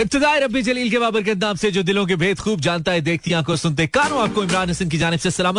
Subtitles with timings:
[0.00, 3.00] इब्तदाई रबी जलील के बाबर के नाम से जो दिलों के भेद खूब जानता है,
[3.00, 5.58] देखती आँखों सुनते कानों आपको इमरान हसन की जानब से सलाम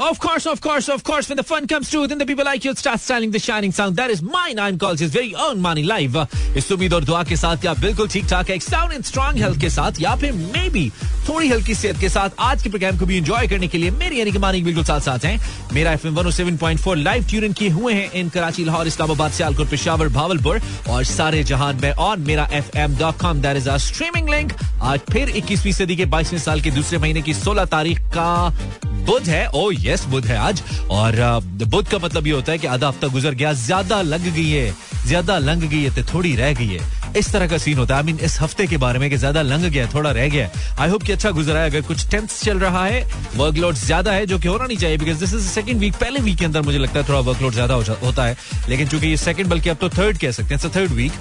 [0.00, 2.64] Of course, of course, of course, when the fun comes true, then the people like
[2.64, 3.96] you start styling the shining sound.
[3.96, 6.16] That is my nine calls, his very own money live.
[6.56, 9.60] इस उम्मीद और दुआ के साथ या बिल्कुल ठीक ठाक है साउंड एंड स्ट्रॉन्ग हेल्थ
[9.60, 10.88] के साथ या फिर मे बी
[11.28, 14.18] थोड़ी हल्की सेहत के साथ आज के प्रोग्राम को भी एंजॉय करने के लिए मेरी
[14.20, 15.38] यानी कि मानिक बिल्कुल साथ साथ हैं
[15.72, 19.32] मेरा F M seven point four live tune किए हुए हैं इन कराची लाहौर इस्लामाबाद
[19.32, 23.70] सियालकोट पेशावर भावलपुर और सारे जहान में ऑन मेरा F M dot com that is
[23.70, 27.64] our streaming link आज फिर इक्कीसवीं सदी के बाईसवें साल के दूसरे महीने की सोलह
[27.76, 28.30] तारीख का
[29.06, 31.18] बुध है ओ यस बुध है आज। और
[31.64, 34.72] बुध का मतलब ये होता है कि आधा हफ़्ता गुजर गया ज़्यादा लग गई है
[35.06, 37.98] ज़्यादा लंग गई है तो थोड़ी रह गई है। इस तरह का सीन होता है।
[37.98, 40.28] आई I मीन mean, इस हफ़्ते के बारे में कि ज़्यादा लंग गया थोड़ा रह
[40.28, 43.00] गया। आई होप कि अच्छा गुजरा है अगर कुछ टेंथ चल रहा है
[43.36, 46.38] वर्कलोड ज़्यादा है जो कि होना नहीं चाहिए because this is second week पहले वीक
[46.38, 48.36] के अंदर मुझे लगता है थोड़ा वर्कलोड ज़्यादा हो, होता है।
[48.68, 51.12] लेकिन चूँकि ये सेकंड बल्कि अब तो थर्ड कह सकते हैं थर्ड वीक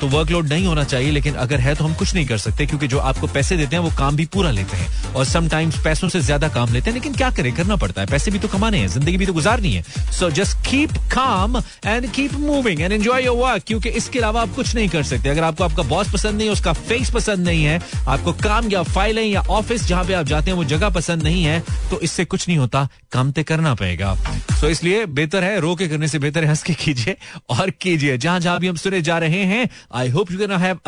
[0.00, 2.88] तो वर्कलोड नहीं होना चाहिए लेकिन अगर है तो हम कुछ नहीं कर सकते क्योंकि
[2.88, 6.20] जो आपको पैसे देते हैं वो काम भी पूरा लेते हैं। और समटाइम्स पैसों से
[6.20, 8.88] ज़्यादा काम लेते हैं लेकिन क्या करें करना पड़ता है। पैसे भी तो कमाने हैं,
[8.88, 9.82] ज़िंदगी भी तो गुजारनी है।
[10.12, 14.54] So just keep calm and keep moving and enjoy your work क्योंकि इसके अलावा आप
[14.56, 17.64] कुछ नहीं कर सकते। अगर आपको आपका बॉस पसंद नहीं है, उसका फेस पसंद नहीं
[17.64, 21.22] है, आपको काम या फाइलें या ऑफ़िस जहाँ पे आप जाते हैं, वो जगह पसंद
[21.22, 24.14] नहीं है तो इससे कुछ नहीं होता। काम तो करना पड़ेगा।
[24.60, 27.16] तो इसलिए बेहतर है, रो के करने से बेहतर है, हंस के कीजिए
[27.50, 30.78] और कीजिए। जहाँ जहाँ भी हम सुने जा रहे हैं I hope you can have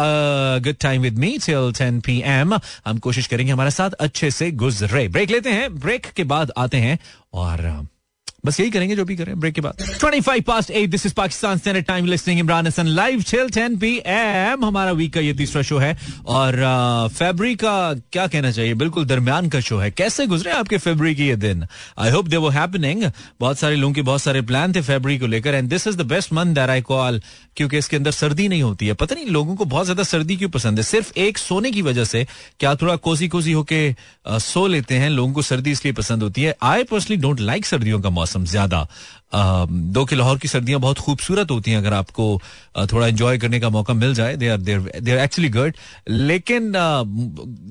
[0.64, 2.54] good time with me till 10 PM
[2.86, 6.76] हम कोशिश करेंगे हमारे साथ अच्छे से गुजरे। ब्रेक लेते हैं। ब्रेक के बाद आते
[6.76, 6.98] हैं।
[7.32, 7.86] और
[8.46, 11.58] बस यही करेंगे जो भी करें ब्रेक के बाद। 25 past 8 this is Pakistan
[11.58, 15.78] standard time listening Imran Hasan live till 10 PM हमारा वीक का ये तीसरा शो
[15.78, 16.56] है और
[17.14, 17.72] फेबरी का
[18.12, 18.74] क्या कहना चाहिए?
[18.74, 21.64] बिल्कुल दरमियान का शो है। कैसे गुजरे आपके फेबरी के ये दिन?
[21.98, 23.04] आई होप दे वो हैपनिंग
[23.40, 26.06] बहुत सारे लोगों के बहुत सारे प्लान थे फेबरी को लेकर and this is the
[26.06, 27.20] best month that I call
[27.56, 30.50] क्योंकि इसके अंदर सर्दी नहीं होती है। पता नहीं लोगों को बहुत ज़्यादा सर्दी क्यों
[30.50, 30.84] पसंद है?
[30.84, 32.26] सिर्फ़ एक सोने की वजह से
[32.60, 33.94] क्या थोड़ा कोसी कोसी होके
[34.28, 38.00] सो लेते हैं, लोगों को सर्दी इसलिए पसंद होती है। आई पर्सनली डोंट लाइक सर्दियों
[38.00, 38.86] का मौसम। ज़्यादा।
[39.34, 42.40] दो के लाहौर की सर्दियाँ बहुत खूबसूरत होती हैं, अगर आपको
[42.92, 45.74] थोड़ा एंजॉय करने का मौका मिल जाए they are they are actually good
[46.08, 46.72] लेकिन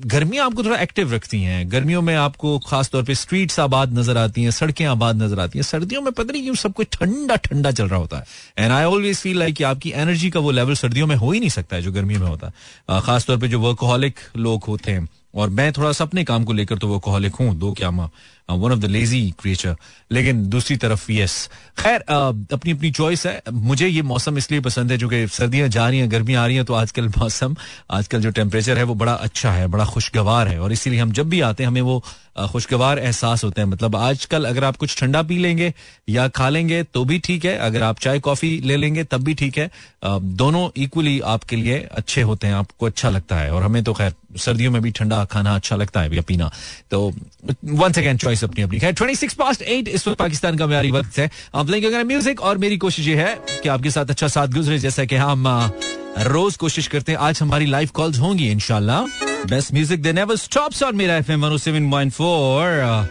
[0.06, 4.18] गर्मियाँ आपको थोड़ा एक्टिव रखती हैं। गर्मियों में आपको खास तौर पे स्ट्रीट्स आबाद नज़र
[4.18, 7.36] आती हैं, सड़कें आबाद नज़र आती हैं। सर्दियों में पता नहीं क्यों सब कुछ ठंडा
[7.38, 8.24] ठंडा चल रहा होता है।
[8.58, 11.50] And I always feel like आपकी एनर्जी का वो लेवल सर्दियों में हो ही नहीं
[11.50, 15.08] सकता है जो गर्मियों में होता है। खास तौर पर जो वर्कोहलिक लोग होते हैं,
[15.34, 17.90] और मैं थोड़ा सा अपने काम को लेकर तो वो कोहलिक हूँ, दो क्या
[18.48, 19.76] one of the lazy creature
[20.10, 21.36] लेकिन दूसरी तरफ़ यस
[21.78, 25.88] खैर अपनी अपनी चॉइस है मुझे ये मौसम इसलिए पसंद है जो कि सर्दियाँ जा
[25.88, 27.56] रही हैं गर्मियाँ आ रही हैं तो आजकल मौसम
[27.90, 31.28] आजकल जो टेम्परेचर है वो बड़ा अच्छा है बड़ा खुशगवार है और इसीलिए हम जब
[31.28, 32.02] भी आते हैं हमें वो
[32.42, 35.72] खुशगवार एहसास होते हैं मतलब आजकल अगर आप कुछ ठंडा पी लेंगे
[36.08, 39.34] या खा लेंगे तो भी ठीक है अगर आप चाय कॉफ़ी ले लेंगे तब भी
[39.34, 39.70] ठीक है
[40.04, 44.12] दोनों इक्वली आपके लिए अच्छे होते हैं आपको अच्छा लगता है और हमें तो खैर
[44.38, 46.50] सर्दियों में भी ठंडा खाना अच्छा लगता है या पीना
[46.90, 47.12] तो
[47.64, 50.90] वन सेकेंड चॉइस अपनी अपनी। खैर ट्वेंटी सिक्स पास्ट एट इस वक्त पाकिस्तान का म्यारी
[50.90, 54.48] वक्त है। आप लेंगे म्यूज़िक और मेरी कोशिश ये है कि आपके साथ अच्छा साथ
[54.54, 55.48] गुजरे जैसा कि हम
[56.22, 59.00] रोज कोशिश करते हैं। आज हमारी लाइव कॉल्स होंगी इनशाला
[59.46, 63.08] best music they never stops on मेरा एफएम 107.4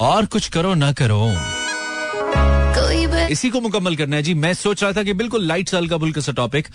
[0.00, 1.32] और कुछ करो ना करो।
[3.22, 5.96] इसी को मुकम्मल करना है। जी मैं सोच रहा था कि बिल्कुल लाइट साल का
[5.96, 6.68] बुल सा टॉपिक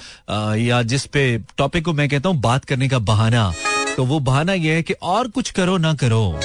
[0.60, 3.52] या जिस पे टॉपिक को मैं कहता हूँ बात करने का बहाना।
[3.96, 6.40] तो वो बहाना ये है कि और कुछ करो ना करो।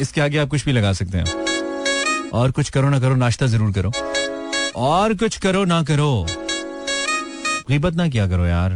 [0.00, 3.72] इसके आगे आप कुछ भी लगा सकते हैं। और कुछ करो ना करो नाश्ता ज़रूर
[3.72, 3.92] करो।
[4.76, 6.26] और कुछ करो ना करो।
[7.70, 8.72] गीबत ना क्या करो यार।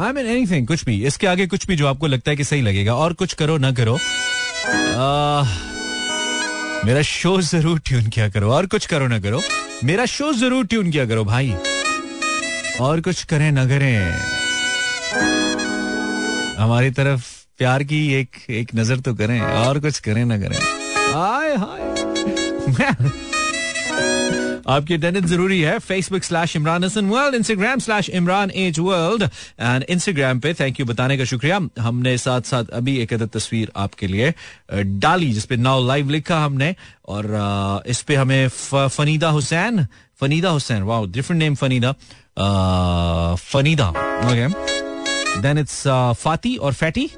[0.00, 2.62] आई मीन एनीथिंग कुछ भी। इसके आगे कुछ भी जो आपको लगता है कि सही
[2.62, 5.44] लगेगा और कुछ करो ना करो। आ,
[6.86, 9.40] मेरा शो ज़रूर ट्यून किया करो। और कुछ करो ना करो।
[9.84, 11.54] मेरा शो ज़रूर ट्यून किया करो भाई।
[12.80, 14.14] और कुछ करें ना करें।
[16.58, 20.56] हमारी तरफ़ प्यार की एक एक नज़र तो करें और कुछ करें ना करें।
[21.14, 21.82] हाय हाय।
[24.66, 29.84] आपकी अटेंडेंस ज़रूरी है। Facebook slash Imran Hasan world Instagram slash Imran H world and
[29.90, 34.06] Instagram पे थैंक यू बताने का शुक्रिया। हमने साथ साथ अभी एक अदद तस्वीर आपके
[34.06, 34.32] लिए
[35.04, 36.74] डाली जिसपे नाउ लाइव लिखा हमने
[37.08, 39.86] और इस पे हमें Fanida Hussain
[40.20, 41.92] Fanida Hussain wow different name Fanida
[43.36, 43.88] Fanida
[44.30, 44.48] okay
[45.42, 45.82] then it's
[46.22, 47.10] Fati और fatty.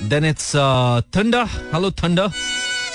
[0.00, 1.44] Then it's uh, Thunder.
[1.72, 2.30] Hello, Thunder.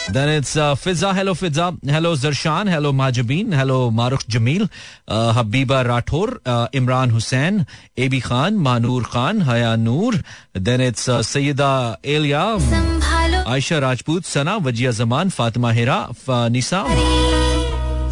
[0.10, 1.14] Then it's uh, Fizza.
[1.16, 1.78] Hello, Fizza.
[1.90, 2.70] Hello, Zarshan.
[2.70, 3.54] Hello, Majabeen.
[3.54, 4.70] Hello, Maruk Jamil.
[5.08, 6.40] Uh, Habiba Rathor.
[6.46, 7.66] Uh, Imran Hussain.
[7.98, 8.56] Abi Khan.
[8.58, 9.42] Manur Khan.
[9.42, 10.14] Haya Noor.
[10.54, 12.58] Then it's uh, Sayyida Elia.
[13.46, 14.26] Aisha Rajput.
[14.26, 14.60] Sana.
[14.60, 15.30] Wajia Zaman.
[15.30, 16.08] Fatima Hira.
[16.10, 16.84] F- uh, Nisa.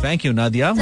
[0.02, 0.74] Thank you, Nadia.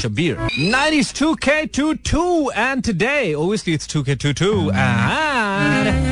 [0.00, 0.36] Shabir.
[0.50, 2.50] 90s 2K22.
[2.54, 4.72] And today, obviously, it's 2K22.
[4.74, 6.03] And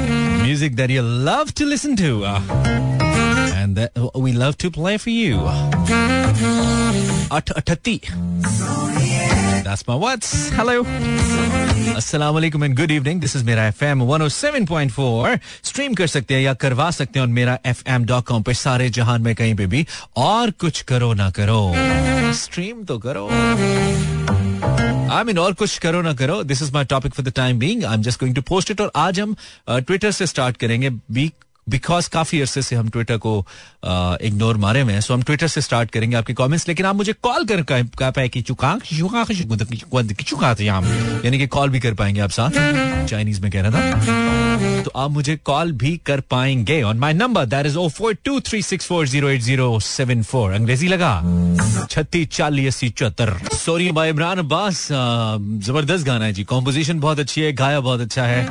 [0.61, 2.25] music that you love to listen to.
[2.25, 5.37] and that we love to play for you.
[7.37, 7.99] At Atati.
[9.63, 10.49] That's my what's.
[10.49, 10.83] Hello.
[11.97, 13.19] Assalamu alaikum and good evening.
[13.19, 15.39] This is Mera FM 107.4.
[15.63, 19.33] Stream कर सकते हैं या करवा सकते हैं और मेरा fm.com पे सारे जहान में
[19.35, 19.85] कहीं पे भी
[20.17, 21.61] और कुछ करो ना करो
[22.43, 23.27] स्ट्रीम तो करो
[25.12, 27.84] आई मीन और कुछ करो ना करो this is my topic for the time being
[27.84, 29.34] I am just going to post it और आज हम
[29.68, 31.30] ट्विटर से स्टार्ट करेंगे बी
[31.68, 33.46] बिकॉज़ काफ़ी अरसे से हम ट्विटर को
[34.22, 37.12] इग्नोर मारे हुए हैं सो हम ट्विटर से स्टार्ट करेंगे आपके कमेंट्स लेकिन आप मुझे
[37.22, 37.64] कॉल कर
[41.24, 42.50] यानी कि कॉल भी कर पाएँगे आप साथ।
[43.08, 47.46] चाइनीज़ में कह रहा था। तो आप मुझे कॉल भी कर पाएँगे। On my number
[47.46, 51.12] that is O four two three six four zero eight zero seven four अंग्रेज़ी लगा।
[51.90, 57.40] छत्तीस चालीस अस्सी चौहत्तर सॉरी बाय इमरान अब्बास ज़बरदस्त गाना है जी। कॉम्पोजिशन बहुत अच्छी
[57.40, 58.46] है, गाया बहुत अच्छा है।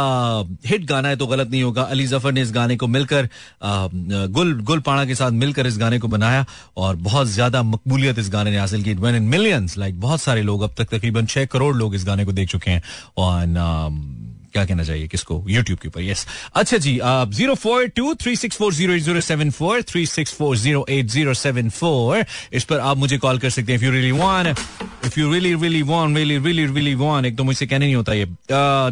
[0.67, 3.29] हिट गाना है तो गलत नहीं होगा। अली ज़फ़र ने इस गाने को मिलकर
[3.63, 6.45] गुल गुल पाड़ा के साथ मिलकर इस गाने को बनाया
[6.77, 10.63] और बहुत ज़्यादा मकबूलियत इस गाने ने हासिल की। इन मिलियंस लाइक बहुत सारे लोग
[10.63, 12.83] अब तक तकरीबन छह करोड़ लोग इस गाने को देख चुके हैं।
[13.19, 15.45] और क्या कहना चाहिए किसको?
[15.49, 16.27] यूट्यूब के ऊपर यस
[16.57, 20.05] अच्छा जी आप zero four two three six four zero eight zero seven four three
[20.07, 23.79] six four zero eight zero seven four इस पर आप मुझे कॉल कर सकते हैं
[23.79, 24.59] if you really want
[25.07, 28.13] if you really really want really really really want एक तो मुझसे कहने नहीं होता
[28.13, 28.27] ये।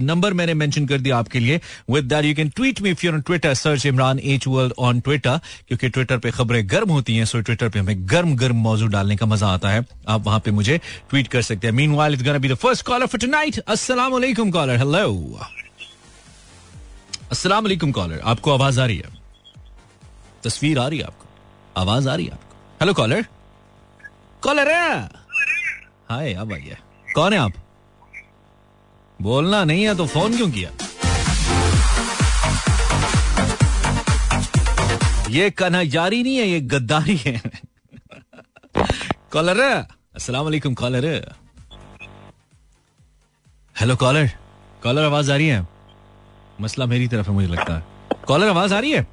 [0.04, 1.60] नंबर मैंने मेंशन कर दिया आपके लिए.
[1.90, 5.00] With that you can tweet me if you on Twitter search Imran H world on
[5.00, 8.90] Twitter क्योंकि ट्विटर पे खबरें गर्म होती हैं सो ट्विटर पे हमें गर्म गर्म मौजूद
[8.92, 10.80] डालने का मज़ा आता है। आप वहाँ पे मुझे
[11.10, 14.78] ट्वीट कर सकते हैं। Meanwhile is be the first caller for tonight अस्सलाम वालेकुम कॉलर
[14.78, 15.48] हेलो
[17.30, 19.08] अस्सलाम कॉलर आपको आवाज़ आ रही है?
[20.44, 21.26] तस्वीर आ रही है आपको?
[21.76, 22.56] आवाज़ आ रही है आपको?
[22.80, 23.24] हेलो कॉलर
[24.42, 24.70] कॉलर
[26.10, 26.76] हाय अब आइए
[27.14, 27.52] कौन है आप?
[29.22, 30.70] बोलना नहीं है तो फ़ोन क्यों किया?
[35.30, 37.40] ये कन्हजारी नहीं है, ये गद्दारी है।
[39.32, 41.06] कॉलर अस्सलाम वालेकुम कॉलर
[43.76, 44.30] हेलो कॉलर
[44.82, 45.79] कॉलर आवाज़ आ रही है?
[46.60, 47.82] मसला मेरी तरफ़ है, मुझे लगता है।
[48.28, 49.06] कॉलर आवाज़ आ रही है?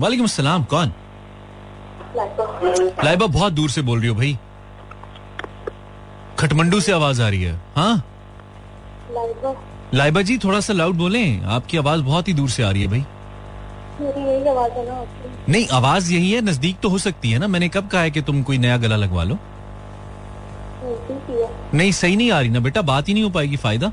[0.00, 0.92] वालेकुम अस्सलाम कौन?
[3.04, 4.38] लाइबा बहुत दूर से बोल रही हो भाई।
[6.38, 8.04] खटमंडू से आवाज़ आ रही है। हाँ?
[9.94, 12.88] लाइबा जी, थोड़ा सा लाउड बोले। आपकी आवाज़ बहुत ही दूर से आ रही है
[12.88, 13.04] भाई।
[14.48, 18.10] आवाज़ नहीं, आवाज़ यही है, नज़दीक तो हो सकती है ना। मैंने कब कहा है
[18.10, 19.38] कि तुम कोई नया गला लगवा लो?
[21.74, 23.92] नहीं, सही नहीं आ रही ना बेटा, बात ही नहीं हो पाएगी, फ़ायदा।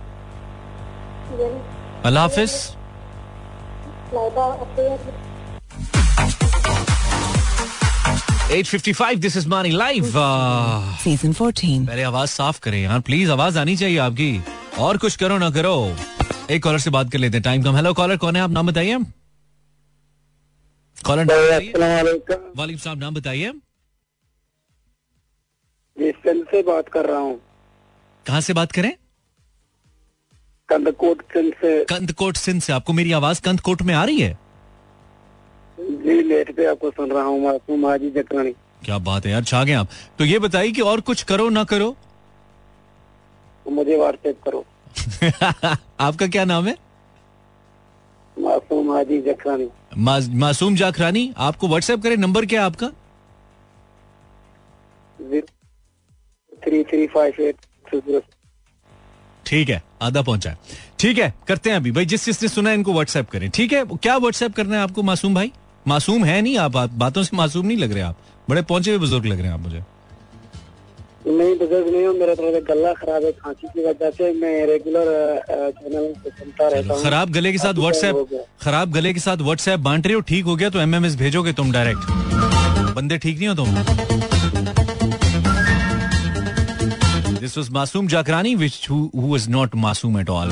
[2.06, 2.52] अल्लाह हाफिज।
[8.52, 10.12] Eight fifty five this is Mani live
[11.04, 14.42] season fourteen पहले आवाज़ साफ़ करें। यार प्लीज़ आवाज़ आनी चाहिए आपकी।
[14.80, 15.76] और कुछ करो ना करो।
[16.52, 18.42] एक कॉलर से बात कर लेते हैं। टाइम कम। हेलो कॉलर कौन है?
[18.42, 18.98] आप नाम बताइए।
[21.06, 21.26] कॉलर
[22.58, 23.52] वालेकुम साहब नाम बताइए।
[25.98, 27.40] से बात कर रहा हूँ।
[28.26, 28.92] कहाँ से बात करें?
[30.70, 34.38] कंदकोट सिंध से। कंदकोट सिंध से। आपको मेरी आवाज़ कंदकोट में आ रही है?
[35.80, 38.52] जी लेट पे आपको सुन रहा हूँ मासूम हाजी जकरानी
[38.86, 39.88] क्या बात है यार छा गए आप।
[40.20, 41.96] तो ये बताइए कि और कुछ करो ना करो?
[43.66, 44.66] तो मुझे व्हाट्सएप करो।
[46.00, 46.76] आपका क्या नाम है?
[48.38, 52.88] मासूम हाजी जकरानी मा, मासूम जाखरानी आपको व्हाट्सएप करें नंबर क्या है आपका?
[56.64, 57.66] थ्री थ्री फाइव एट
[59.50, 60.56] ठीक है आधा पहुँचा
[61.00, 63.84] ठीक है करते हैं अभी। भाई जिस जिसने सुना है इनको व्हाट्सएप करें। ठीक है
[63.94, 65.52] क्या व्हाट्सएप करना है आपको मासूम भाई?
[65.88, 68.18] मासूम है नहीं आप बातों से मासूम नहीं लग रहे आप।
[68.50, 69.84] बड़े पहुँचे हुए बुज़ुर्ग लग रहे हैं आप मुझे।
[71.28, 75.08] नहीं बुज़ुर्ग नहीं हूँ मेरा थोड़ा गला खराब है खांसी की वजह से मैं रेगुलर
[75.50, 80.08] चैनल सुनता रहता हूँ। खराब गले के साथ व्हाट्सएप खराब गले के साथ व्हाट्सएप बांट
[80.08, 82.02] रहे हो ठीक हो गया तो एमएमएस भेजोगे तुम डायरेक्ट
[82.96, 84.99] बंदे ठीक नहीं हो तुम?
[87.40, 90.48] This was Masoom Jakrani, which who, who was not Masoom at all.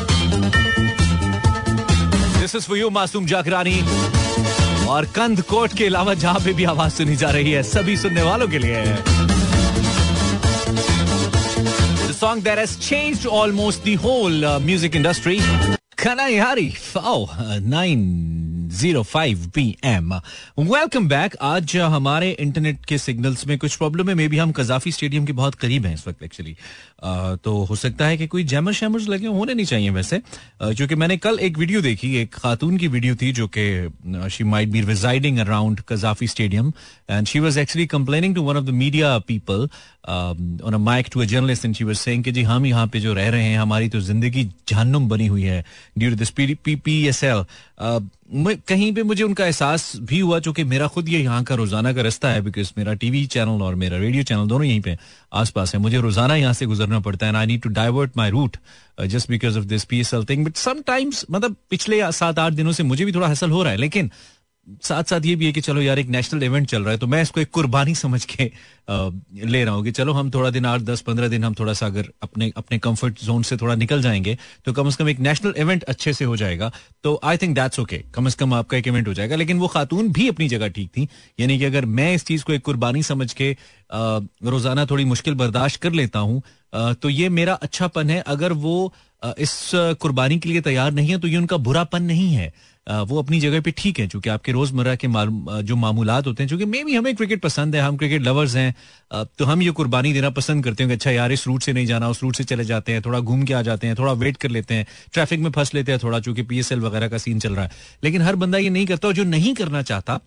[2.39, 3.83] This is for you, Masoom Jakrani.
[4.87, 8.21] और कंध कोट के अलावा जहाँ पे भी आवाज़ सुनी जा रही है सभी सुनने
[8.23, 8.83] वालों के लिए
[12.17, 15.37] song that has changed almost the whole uh, music industry.
[15.97, 16.75] Kanayari.
[16.95, 17.59] Oh, uh,
[18.67, 20.09] 9.05 p.m.
[20.69, 21.35] Welcome back.
[21.41, 24.15] आज हमारे इंटरनेट के सिग्नल्स में कुछ प्रॉब्लम है.
[24.15, 26.55] मे बी हम कजाफी स्टेडियम के बहुत करीब हैं इस वक्त एक्चुअली
[27.43, 30.21] तो हो सकता है कि कोई जैमर शैमर्स लगे होने नहीं चाहिए वैसे।
[30.61, 34.69] क्योंकि मैंने कल एक वीडियो देखी, एक खातून की वीडियो थी जो कि she might
[34.69, 36.73] be residing around Gaddafi stadium
[37.09, 39.67] and she was actually complaining to one of the media people
[40.09, 42.99] on a mic to a journalist and she was saying कि जी, हम यहाँ पे
[42.99, 45.63] जो रह रहे हैं, हमारी तो ज़िंदगी जहन्नुम बनी हुई है
[45.97, 47.43] ड्यू टू दिस पीपीएसएल
[48.29, 52.01] कहीं पे मुझे उनका एहसास भी हुआ, चूँकि मेरा खुद ये यहाँ का रोज़ाना का
[52.01, 54.97] रास्ता है बिकॉज़ मेरा टीवी चैनल और मेरा रेडियो चैनल दोनों यहीं पे
[55.33, 58.57] आसपास है। मुझे रोज़ाना यहाँ से गुजरना पड़ता है I need to divert my route
[59.05, 62.71] just because of this P S L thing but sometimes मतलब पिछले सात आठ दिनों
[62.71, 64.11] से मुझे भी थोड़ा हसल हो रहा है, लेकिन
[64.83, 67.07] साथ साथ ये भी है कि चलो यार एक नेशनल इवेंट चल रहा है तो
[67.07, 68.45] मैं इसको एक कुर्बानी समझ के
[68.89, 69.09] आ,
[69.45, 71.85] ले रहा हूँ कि चलो हम थोड़ा दिन आठ दस पंद्रह दिन हम थोड़ा सा
[71.85, 75.53] अगर अपने अपने कंफर्ट जोन से थोड़ा निकल जाएँगे तो कम से कम एक नेशनल
[75.57, 76.71] इवेंट अच्छे से हो जाएगा।
[77.03, 79.67] तो आई थिंक दैट्स ओके कम से कम आपका एक इवेंट हो जाएगा। लेकिन वो
[79.67, 81.07] खातून भी अपनी जगह ठीक थी।
[81.39, 83.55] यानी कि अगर मैं इस चीज़ को एक कुर्बानी समझ के
[83.91, 86.41] रोज़ाना थोड़ी मुश्किल बर्दाश्त कर लेता हूँ
[86.73, 88.93] तो ये मेरा अच्छापन है। अगर वो
[89.39, 92.51] इस कुर्बानी के लिए तैयार नहीं है तो ये उनका बुरापन नहीं है।
[92.87, 95.07] वो अपनी जगह पे ठीक है, चूँकि आपके रोज़मर्रा के
[95.63, 98.73] जो मामूलात होते हैं, चूँकि मे भी हमें क्रिकेट पसंद है, हम क्रिकेट लवर्स हैं
[99.37, 101.85] तो हम ये कुर्बानी देना पसंद करते हैं कि अच्छा यार इस रूट से नहीं
[101.85, 104.37] जाना, उस रूट से चले जाते हैं, थोड़ा घूम के आ जाते हैं, थोड़ा वेट
[104.37, 107.55] कर लेते हैं ट्रैफ़िक में फंस लेते हैं थोड़ा, चूँकि पीएसएल वगैरह का सीन चल
[107.55, 107.71] रहा है।
[108.03, 110.19] लेकिन हर बंदा ये नहीं करता और जो नहीं करना चाहता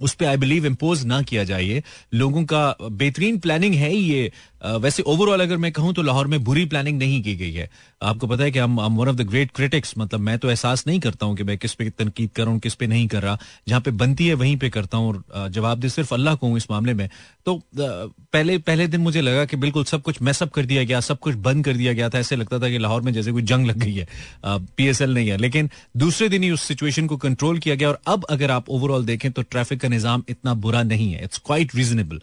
[0.00, 1.82] उस पर आई बिलीव इम्पोज ना किया जाए।
[2.14, 4.30] लोगों का बेहतरीन प्लानिंग है ये।
[4.62, 7.68] वैसे ओवरऑल अगर मैं कहूँ तो लाहौर में बुरी प्लानिंग नहीं की गई है।
[8.02, 11.00] आपको पता है कि हम one of the great critics मतलब मैं तो एहसास नहीं
[11.00, 13.38] करता हूँ कि मैं किस पे तनकीद कर रहा हूँ किस पे नहीं कर रहा।
[13.68, 16.70] जहाँ पे बनती है वहीं पे करता हूँ और जवाब दे सिर्फ़ अल्लाह को इस
[16.70, 17.08] मामले में।
[17.46, 21.18] तो पहले पहले दिन मुझे लगा कि बिल्कुल सब कुछ मैसअप कर दिया गया, सब
[21.18, 23.66] कुछ बंद कर दिया गया था। ऐसे लगता था कि लाहौर में जैसे कोई जंग
[23.66, 24.06] लग गई है।
[24.46, 28.24] पीएसएल नहीं है। लेकिन दूसरे दिन ही उस सिचुएशन को कंट्रोल किया गया और अब
[28.30, 32.20] अगर आप ओवरऑल देखें तो ट्रैफ़िक का निज़ाम इतना बुरा नहीं है। इट्स क्वाइट रीजनेबल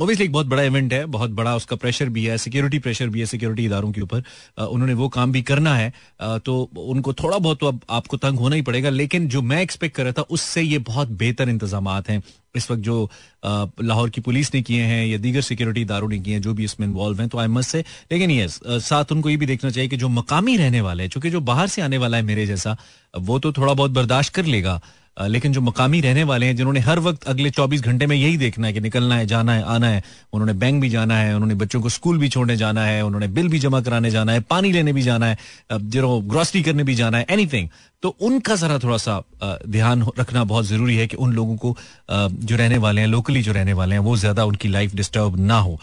[0.00, 3.20] ओबियसली एक बहुत बड़ा इवेंट है, बहुत बड़ा उसका प्रेशर भी है सिक्योरिटी प्रेशर भी
[3.20, 4.22] है सिक्योरिटी इदारों के ऊपर।
[4.60, 8.56] उन्होंने वो काम भी करना है। तो उनको थोड़ा बहुत तो अब आपको तंग होना
[8.56, 12.22] ही पड़ेगा, लेकिन जो मैं एक्सपेक्ट कर रहा था, उससे ये बहुत बेहतर इंतज़ाम हैं।
[12.54, 13.10] इस वक्त जो
[13.44, 16.64] लाहौर की पुलिस ने किए हैं या दीगर सिक्योरिटी इदारों ने किए हैं, जो भी
[16.64, 19.88] इसमें इन्वॉल्व हैं तो आई मस्ट से लेकिन ये साथ उनको ये भी देखना चाहिए
[19.88, 22.76] कि जो मकामी रहने वाले हैं, चूँकि जो बाहर से आने वाला है मेरे जैसा,
[23.14, 24.80] वो तो थोड़ा बहुत बर्दाश्त कर लेगा।
[25.16, 28.66] लेकिन जो मकामी रहने वाले हैं, जिन्होंने हर वक्त अगले 24 घंटे में यही देखना
[28.66, 30.02] है कि निकलना है, जाना है, आना है,
[30.32, 33.48] उन्होंने बैंक भी जाना है, उन्होंने बच्चों को स्कूल भी छोड़ने जाना है, उन्होंने बिल
[33.48, 35.36] भी जमा कराने जाना है, पानी लेने भी जाना है
[35.72, 37.68] जो ग्रॉसरी करने भी जाना है एनीथिंग
[38.02, 39.22] तो उनका जरा थोड़ा सा
[39.68, 41.76] ध्यान रखना बहुत ज़रूरी है कि उन लोगों को
[42.10, 45.58] जो रहने वाले हैं लोकली जो रहने वाले हैं, वो ज़्यादा उनकी लाइफ डिस्टर्ब ना
[45.58, 45.78] हो।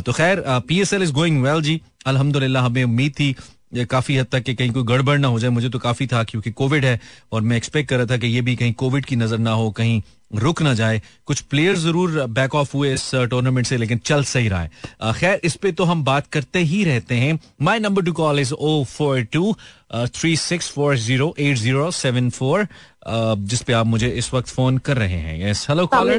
[0.00, 3.34] तो खैर P S L is going well जी। अल्हम्दुलिल्लाह, हमें उम्मीद थी
[3.72, 6.22] ये काफ़ी हद तक कि कहीं कोई गड़बड़ ना हो जाए मुझे तो काफ़ी था
[6.24, 7.00] क्योंकि कोविड है
[7.32, 9.70] और मैं एक्सपेक्ट कर रहा था कि ये भी कहीं कोविड की नज़र ना हो
[9.70, 10.00] कहीं
[10.34, 14.48] रुक ना जाए। कुछ प्लेयर ज़रूर बैक ऑफ़ हुए इस टूर्नामेंट से लेकिन चल सही
[14.48, 18.12] रहा है। खैर इस पे तो हम बात करते ही रहते हैं। My number to
[18.12, 19.54] call is O four two
[19.94, 22.66] three six four zero eight zero seven four
[23.08, 26.12] जिसपे आप मुझे इस वक्त फ़ोन कर रहे हैं। यस हेलो कॉलर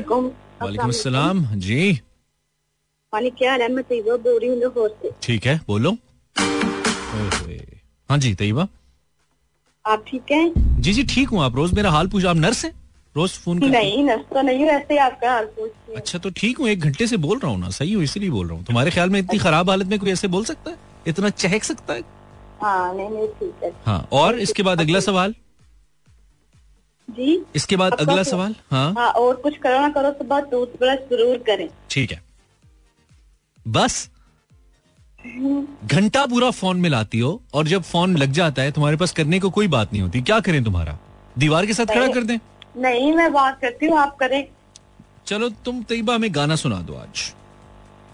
[0.61, 1.99] वालेकुम। जी।
[5.23, 5.97] ठीक है बोलो।
[8.09, 8.67] हाँ जी तयबा।
[9.85, 10.81] आप ठीक हैं?
[10.81, 12.71] जी जी ठीक हूँ आप। रोज मेरा हाल पूछ आप नर्स हैं?
[13.15, 16.79] रोज फ़ोन नहीं नर्स तो नहीं रहते आपका हाल पूछ अच्छा तो ठीक हूँ एक
[16.79, 19.19] घंटे से बोल रहा हूँ ना सही हूँ इसीलिए बोल रहा हूँ। तुम्हारे ख्याल में
[19.19, 20.77] इतनी खराब हालत में कोई ऐसे बोल सकता है?
[21.07, 22.03] इतना चहक सकता है?
[22.61, 25.33] हाँ नहीं नहीं ठीक है। हाँ और इसके बाद अगला सवाल?
[27.07, 27.41] जी?
[27.55, 28.55] इसके बाद अगला सवाल?
[28.71, 32.21] हाँ। हाँ और कुछ करो ना करो तो बात टूथब्रश ज़रूर करें। ठीक है।
[33.67, 34.09] बस।
[35.85, 39.39] घंटा पूरा फ़ोन में लाती हो और जब फ़ोन लग जाता है तुम्हारे पास करने
[39.39, 40.97] को कोई बात नहीं होती। क्या करें तुम्हारा?
[41.37, 42.37] दीवार के साथ खड़ा कर दें?
[42.77, 44.43] नहीं मैं बात करती हूँ आप करें।
[45.27, 47.31] चलो तुम तयबा हमें गाना सुना दो आज।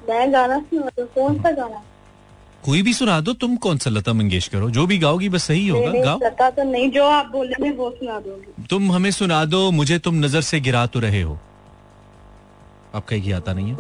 [0.10, 1.82] मैं गाना सुना दो कौन सा गाना?
[2.66, 4.70] कोई भी सुना दो तुम कौन सा लता मंगेशकर हो?
[4.70, 8.20] जो भी गाओगी बस सही होगा गाओ। पता तो नहीं जो आप बोलेंगे वो सुना
[8.20, 11.38] दूँगी। तुम हमें सुना दो मुझे तुम नज़र से गिरा तो रहे हो।
[12.96, 13.78] आपका ही आता नहीं है?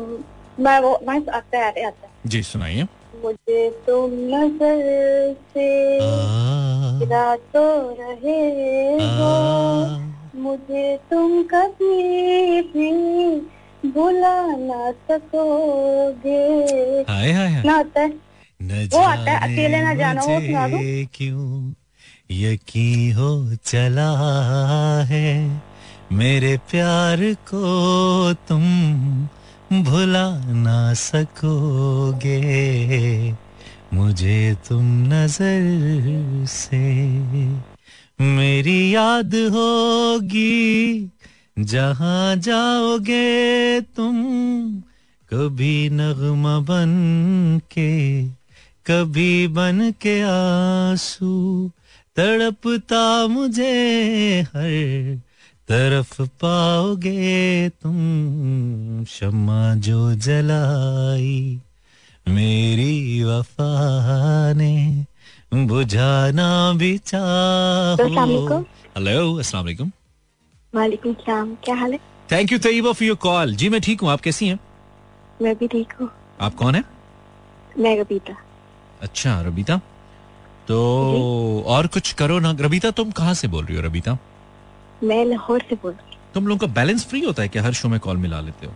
[0.59, 2.87] मैं वो मैं आता है आता है। जी सुनाइए।
[3.21, 5.99] मुझे तुम नज़र से
[6.99, 7.65] गिरा तो
[7.99, 8.41] रहे
[8.93, 9.33] हो।
[10.41, 12.91] मुझे तुम कभी भी
[13.89, 16.43] भुला ना सकोगे।
[17.11, 18.13] हाय हाय ना आता है।
[18.61, 20.79] न वो आता है, अकेले ना जाना, वो सुना दूँ?
[21.13, 21.73] क्यों
[22.31, 24.11] यकीन हो चला
[25.03, 25.61] है
[26.11, 28.63] मेरे प्यार को तुम
[29.81, 32.39] भुला ना सकोगे,
[33.93, 36.83] मुझे तुम नज़र से।
[38.21, 41.09] मेरी याद होगी,
[41.59, 44.15] जहाँ जाओगे तुम,
[45.29, 46.91] कभी नगमा बन
[47.71, 48.23] के,
[48.85, 51.71] कभी बन के आँसू,
[52.15, 53.73] तड़पता मुझे
[54.41, 55.21] हर
[55.67, 57.95] तरफ़ पाओगे तुम
[59.09, 61.59] शम्मा जो जलाई।
[62.27, 65.05] मेरी वफा ने
[65.67, 68.59] बुझाना भी चाहो।
[68.97, 69.91] हेलो अस्सलाम वालेकुम।
[70.73, 71.99] वालेकुम। सलाम क्या हाल है?
[72.31, 74.59] Thank you Tayyaba for your call जी मैं ठीक हूँ। आप कैसी हैं?
[75.41, 76.09] मैं भी ठीक हूँ।
[76.41, 76.83] आप कौन है?
[77.79, 78.35] मैं रबीता।
[79.01, 79.77] अच्छा रबीता।
[80.67, 84.17] तो और कुछ करो ना। रबीता तुम कहाँ से बोल रही हो रबीता?
[85.03, 87.63] मैं लाहौर से बोल रही तुम लोगों का बैलेंस फ्री होता है क्या?
[87.63, 88.73] हर शो में कॉल मिला लेते हो।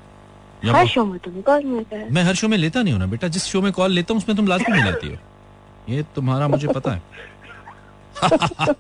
[0.74, 3.06] हर शो में तुम्हें कॉल मिलता है। मैं हर शो में लेता नहीं हूँ ना
[3.06, 5.16] बेटा। जिस शो में कॉल लेता हूँ उसमें तुम लाजमी मिलाती हो।
[5.90, 7.02] ये तुम्हारा मुझे पता है।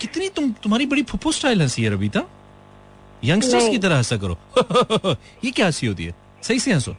[0.00, 2.20] कितनी तुम तुम्हारी बड़ी फुप्पो स्टाइल हँसी है रबीता।
[3.24, 4.38] यंगस्टर्स की तरह हंसा करो।
[5.44, 6.14] ये क्या हँसी होती है?
[6.42, 6.96] सही से हंसो।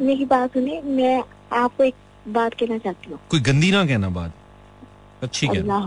[0.00, 1.94] मेरी बात सुनिए मैं आपको एक
[2.28, 4.32] बात कहना चाहती हूँ। कोई गंदी ना कहना बात।
[5.22, 5.80] अच्छी कहना।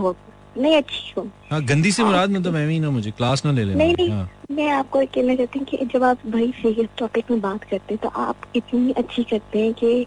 [0.58, 3.64] नहीं अच्छी हूँ। हाँ गंदी से मुराद मतलब मैं ही ना मुझे क्लास ना ले
[3.64, 6.88] लेना। नहीं नहीं हाँ। मैं आपको एक कहना चाहती हूँ कि जब आप बड़ी सीरियस
[6.98, 10.06] टॉपिक में बात करते हैं तो आप इतनी अच्छी करते हैं कि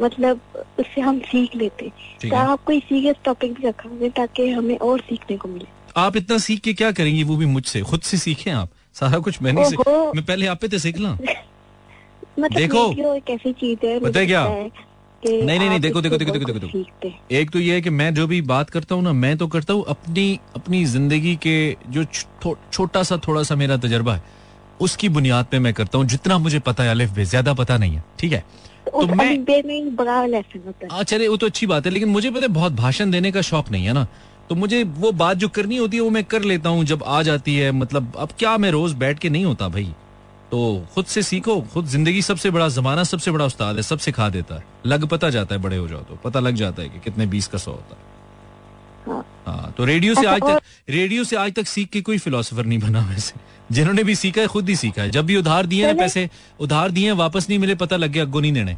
[0.00, 0.40] मतलब
[0.78, 4.48] उससे हम सीख लेते हैं। तो है। आप कोई सीरियस टॉपिक भी रखा दें ताकि
[4.50, 7.80] हमें और सीखने को मिले। आप इतना सीख के क्या करेंगी वो भी मुझसे?
[7.80, 11.12] खुद से सीखें आप। सारा कुछ मैंने से मैं पहले आप पे तो सीख ला।
[12.38, 14.44] मतलब देखो। एक ऐसी चीज़ है पता है क्या?
[15.26, 18.26] नहीं, नहीं, नहीं, देखो, देखो, देखो, देखो, देखो। एक तो ये है कि मैं जो
[18.26, 22.04] भी बात करता हूँ ना मैं तो करता हूँ अपनी अपनी ज़िंदगी के जो
[22.72, 24.22] छोटा सा थोड़ा सा मेरा तजर्बा है
[24.80, 27.94] उसकी बुनियाद पे मैं करता हूँ। जितना मुझे पता है अलिफ बे ज़्यादा पता नहीं
[27.94, 28.44] है ठीक है?
[28.86, 32.08] तो मैं- अलीबे बड़ा लेसन होता है। हाँ चले वो तो अच्छी बात है लेकिन
[32.08, 34.06] मुझे पता है बहुत भाषण देने का शौक नहीं है ना।
[34.48, 37.22] तो मुझे वो बात जो करनी होती है वो मैं कर लेता हूँ जब आ
[37.22, 39.92] जाती है मतलब अब क्या मैं रोज बैठ के नहीं होता भाई?
[40.50, 40.58] तो
[40.94, 44.54] खुद से सीखो खुद ज़िंदगी सबसे बड़ा जमाना सबसे बड़ा उस्ताद है सब सिखा देता
[44.54, 47.26] है। लग पता जाता है बड़े हो जाओ तो। पता लग जाता है कि कितने
[47.26, 48.06] बीस का सौ होता है।
[49.06, 52.18] हाँ। हाँ तो रेडियो से अच्छा, आज तक रेडियो से आज तक सीख के कोई
[52.18, 55.66] फिलोसोफर नहीं बना वैसे। जिन्होंने भी सीखा है खुद ही सीखा है। जब भी उधार
[55.66, 56.28] दिए ना पैसे
[56.60, 58.76] उधार दिए वापस नहीं मिले पता लग गया अग्गो नहीं देने।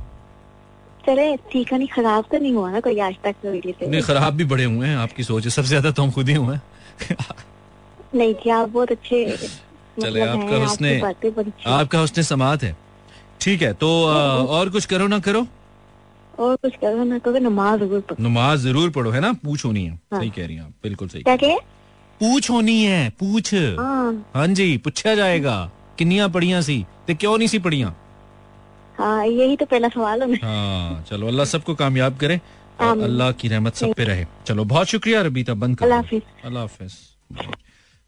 [1.07, 4.87] चले नहीं खराब तो नहीं हुआ ना कोई आज तक नहीं खराब भी बड़े हुए
[4.87, 6.63] हैं आपकी सोच है सबसे ज़्यादा तो हम खुद ही हुए हैं।
[8.15, 9.25] नहीं जी आप बहुत अच्छे
[9.97, 12.77] चले मतलब आपका हैं, उसने आपकी हैं। आपका उसने समात है।
[13.41, 13.89] ठीक है तो
[14.49, 15.47] और कुछ करो ना करो।
[16.39, 19.33] और कुछ करो ना करो नमाज़ ज़रूर पढ़ो। नमाज़ ज़रूर पढ़ो है ना?
[19.35, 21.57] पूछ होनी है। हाँ। सही कह रही हैं आप बिल्कुल सही क्या कहे
[22.21, 25.59] पूछ होनी है पूछ। हाँ। हाँ जी पूछा जाएगा।
[25.99, 26.85] किन्निया पढ़िया सी?
[27.07, 27.95] ते क्यों नहीं सी पढ़िया?
[28.99, 32.41] हाँ यही तो पहला सवाल है। हाँ चलो अल्लाह सबको कामयाब करे
[32.81, 36.93] अल्लाह की रहमत सब पे रहे। चलो बहुत शुक्रिया रबीता बंद कर अल्लाह हाफिज.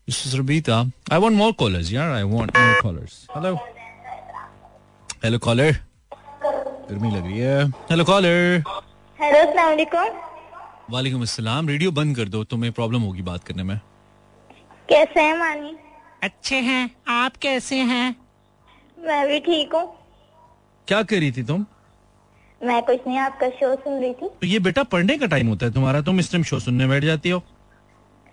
[0.08, 0.92] This is Rabita.
[1.12, 1.92] I want more callers.
[1.92, 3.28] Yeah, I want more callers.
[3.30, 3.60] Hello.
[5.22, 5.72] Hello, caller.
[6.88, 8.62] गर्मी लग रही है। हेलो कॉलर
[9.18, 10.18] हेलो सलामकुम
[10.90, 13.78] वालेकुम अस्सलाम। रेडियो बंद कर दो तुम्हें प्रॉब्लम होगी बात करने में।
[14.88, 15.74] कैसे हैं मानी?
[16.22, 18.14] अच्छे हैं। आप कैसे हैं?
[18.98, 19.86] मैं भी ठीक हूँ।
[20.88, 21.66] क्या कर रही थी तुम?
[22.60, 25.66] मैं कुछ नहीं आपका शो सुन रही थी। तो ये बेटा पढ़ने का टाइम होता
[25.66, 27.42] है तुम्हारा। तुम इस टाइम शो सुनने बैठ जाती हो।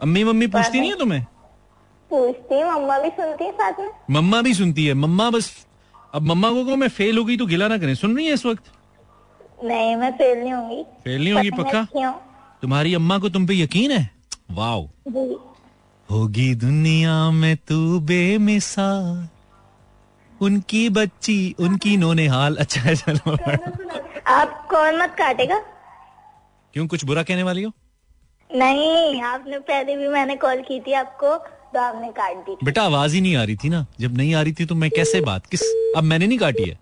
[0.02, 1.26] अम्मी मम्मी पूछती नहीं है तुम्हें?
[2.10, 3.90] पूछती अम्मा भी सुनती है साथ में?
[4.12, 5.50] मम्मा भी सुनती है। मम्मा बस
[6.16, 8.46] अब मम्मा को मैं फेल हो गई तो गिला ना करें। सुन रही है इस
[8.46, 8.72] वक्त?
[9.64, 11.84] नहीं मैं फेल नहीं होंगी। फेल नहीं होगी पक्का?
[12.62, 14.10] तुम्हारी अम्मा को तुम पे यकीन है?
[14.52, 14.88] वाओ
[16.10, 19.28] होगी दुनिया में तू बेमिसाल।
[20.42, 23.38] उनकी बच्ची उनकी नोने हाल। अच्छा है चलो
[24.28, 25.60] आप कौन मत काटेगा?
[26.74, 27.72] क्यों कुछ बुरा कहने वाली हो?
[28.50, 31.38] नहीं आपने पहले भी मैंने कॉल की थी आपको।
[31.74, 34.42] तो आपने काट दी। बेटा आवाज़ ही नहीं आ रही थी ना। जब नहीं आ
[34.42, 35.46] रही थी तो मैं कैसे बात?
[35.48, 35.62] किस
[35.98, 36.78] अब मैंने नहीं काटी है।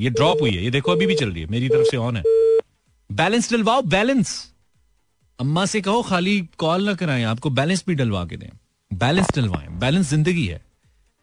[0.00, 2.16] ये ड्रॉप हुई है। ये देखो अभी भी चल रही है। मेरी तरफ़ से ऑन
[2.16, 2.22] है।
[3.10, 4.34] बैलेंस डलवाओ बैलेंस
[5.38, 8.48] अम्मा से कहो खाली कॉल ना कराएँ। आपको बैलेंस भी डलवा के दें।
[8.90, 10.60] बैलेंस डलवाएँ। बैलेंस ज़िंदगी है।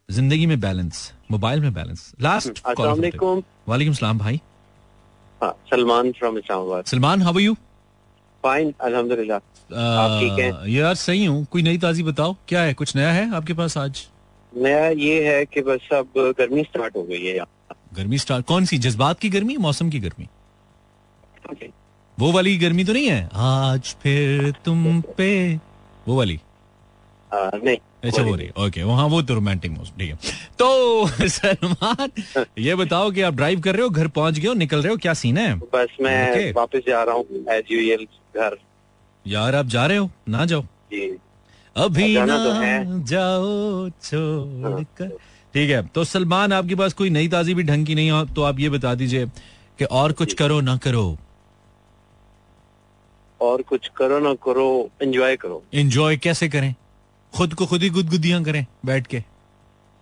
[0.10, 4.42] ज़िंदगी में बैलेंस मोबाइल में बैलेंस लास्ट अस्सलाम वालेकुम सलाम भाई।
[5.42, 7.56] हाँ, Salman from Islamabad Salman how you
[8.44, 9.38] fine अल्हम्दुलिल्लाह
[9.80, 10.68] आप ठीक हैं?
[10.70, 12.36] यार सही हूँ। कोई नई ताजी बताओ?
[12.48, 12.74] क्या है?
[12.74, 14.06] कुछ नया है आपके पास आज?
[14.54, 16.08] नया ये है कि बस अब
[16.40, 18.78] गर्मी स्टार्ट हो गई है यहाँ गर्मी स्टार्ट कौन सी?
[18.78, 20.28] जज्बात की गर्मी मौसम की गर्मी?
[22.18, 23.30] वो वाली गर्मी तो नहीं है?
[23.34, 25.30] आज फिर तुम पे।
[26.08, 26.40] वो वाली?
[27.34, 30.18] आ, नहीं अच्छा वो रही ओके वहाँ वो तो रोमांटिक मौसम ठीक है।
[30.60, 34.82] तो सलमान ये बताओ कि आप ड्राइव कर रहे हो घर पहुँच गए हो निकल
[34.82, 35.54] रहे हो क्या सीन है?
[35.76, 36.56] बस मैं Okay.
[36.58, 38.58] वापस जा रहा हूँ एज यूजल घर।
[39.26, 40.10] यार आप जा रहे हो?
[40.30, 41.18] ना जाओ। जी।
[41.76, 45.18] अभी ना तो है। जाओ छोड़ कर
[45.54, 48.44] ठीक है तो सलमान आपके पास कोई नई ताजी भी ढंग की नहीं हो तो
[48.44, 49.26] आप ये बता दीजिए
[49.80, 51.18] कि और कुछ करो ना करो।
[53.42, 56.74] और कुछ करो ना करो एंजॉय करो। एंजॉय कैसे करें?
[57.34, 59.24] खुद को खुद ही गुदगुदियाँ करें बैठ के।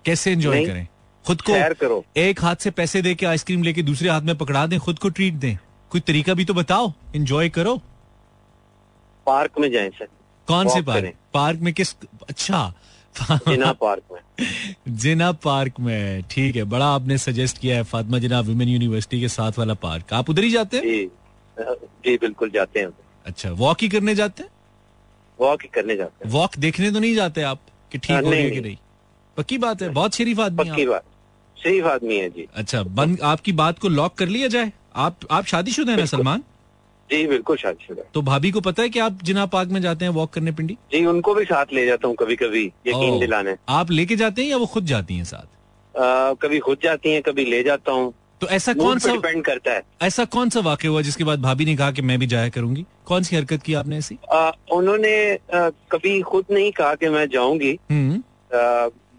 [0.05, 0.87] कैसे एंजॉय करें?
[1.25, 4.65] खुद को करो। एक हाथ से पैसे दे के आइसक्रीम लेके दूसरे हाथ में पकड़ा
[4.67, 5.57] दें खुद को ट्रीट दें।
[5.91, 7.81] कोई तरीका भी तो बताओ। एंजॉय करो।
[9.29, 10.07] पार्क में जाएँ सर।
[10.47, 11.95] कौन से पार्क। पार्क में किस
[12.29, 12.73] अच्छा।
[13.15, 14.47] जिना पार्क में।
[14.97, 19.27] जिना पार्क में ठीक है। बड़ा आपने सजेस्ट किया है फातिमा जिना वुमेन यूनिवर्सिटी के
[19.29, 20.83] साथ वाला पार्क। आप उधर ही जाते हैं?
[20.85, 21.05] जी
[22.05, 22.89] जी बिल्कुल जाते हैं।
[23.25, 24.49] अच्छा वॉक ही करने जाते हैं?
[25.39, 27.61] वॉक ही करने जाते हैं। वॉक देखने तो नहीं जाते आप
[27.91, 28.77] कि ठीक हाँ, हो रही है कि नहीं।
[29.37, 31.03] पक्की बात है बहुत शरीफ आदमी हैं पक्की बात।
[31.57, 34.71] सही आदमी है जी। अच्छा बंद आपकी बात को लॉक कर लिया जाए?
[34.95, 36.43] आप आप शादीशुदा है ना सलमान?
[37.11, 40.11] जी बिल्कुल शादीशुदा तो भाभी को पता है कि आप जिना पार्क में जाते हैं
[40.11, 40.73] वॉक करने पिंडी?
[40.91, 44.49] जी उनको भी साथ ले जाता हूँ कभी कभी यकीन दिलाने। आप लेके जाते हैं
[44.49, 45.47] या वो खुद जाती हैं साथ?
[45.99, 49.71] आ, कभी खुद जाती हैं कभी ले जाता हूँ। तो ऐसा कौन सा डिपेंड करता
[49.71, 52.49] है। ऐसा कौन सा वाक्य हुआ जिसके बाद भाभी ने कहा कि मैं भी जाया
[52.49, 52.85] करूँगी?
[53.05, 54.17] कौन सी हरकत की आपने ऐसी?
[54.31, 58.23] आ, उन्होंने आ, कभी खुद नहीं कहा कि मैं जाऊँगी। हम्म।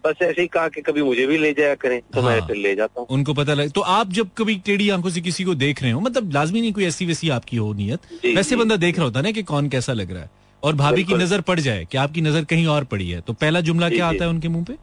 [0.05, 2.55] बस ऐसे ही कहा कि कभी मुझे भी ले जाया करें तो हाँ, मैं। फिर
[2.55, 5.55] ले जाता हूँ। उनको पता लगे। तो आप जब कभी टेढ़ी आँखों से किसी को
[5.55, 8.97] देख रहे हो मतलब लाजमी नहीं कोई ऐसी वैसी आपकी हो नियत। वैसे बंदा देख
[8.97, 10.29] रहा होता ना कि कौन कैसा लग रहा है।
[10.63, 13.61] और भाभी की नज़र पड़ जाए कि आपकी नज़र कहीं और पड़ी है तो पहला
[13.61, 14.73] जुमला क्या आता है उनके मुँह पे?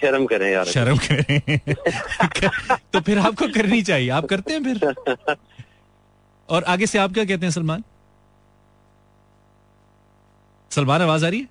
[0.00, 1.58] शर्म करें यार। शर्म करें।
[2.92, 5.36] तो फिर आपको करनी चाहिए। आप करते हैं फिर?
[6.48, 7.84] और आगे से आप क्या कहते हैं सलमान?
[10.70, 11.48] सलमान आवाज़ आ रही है?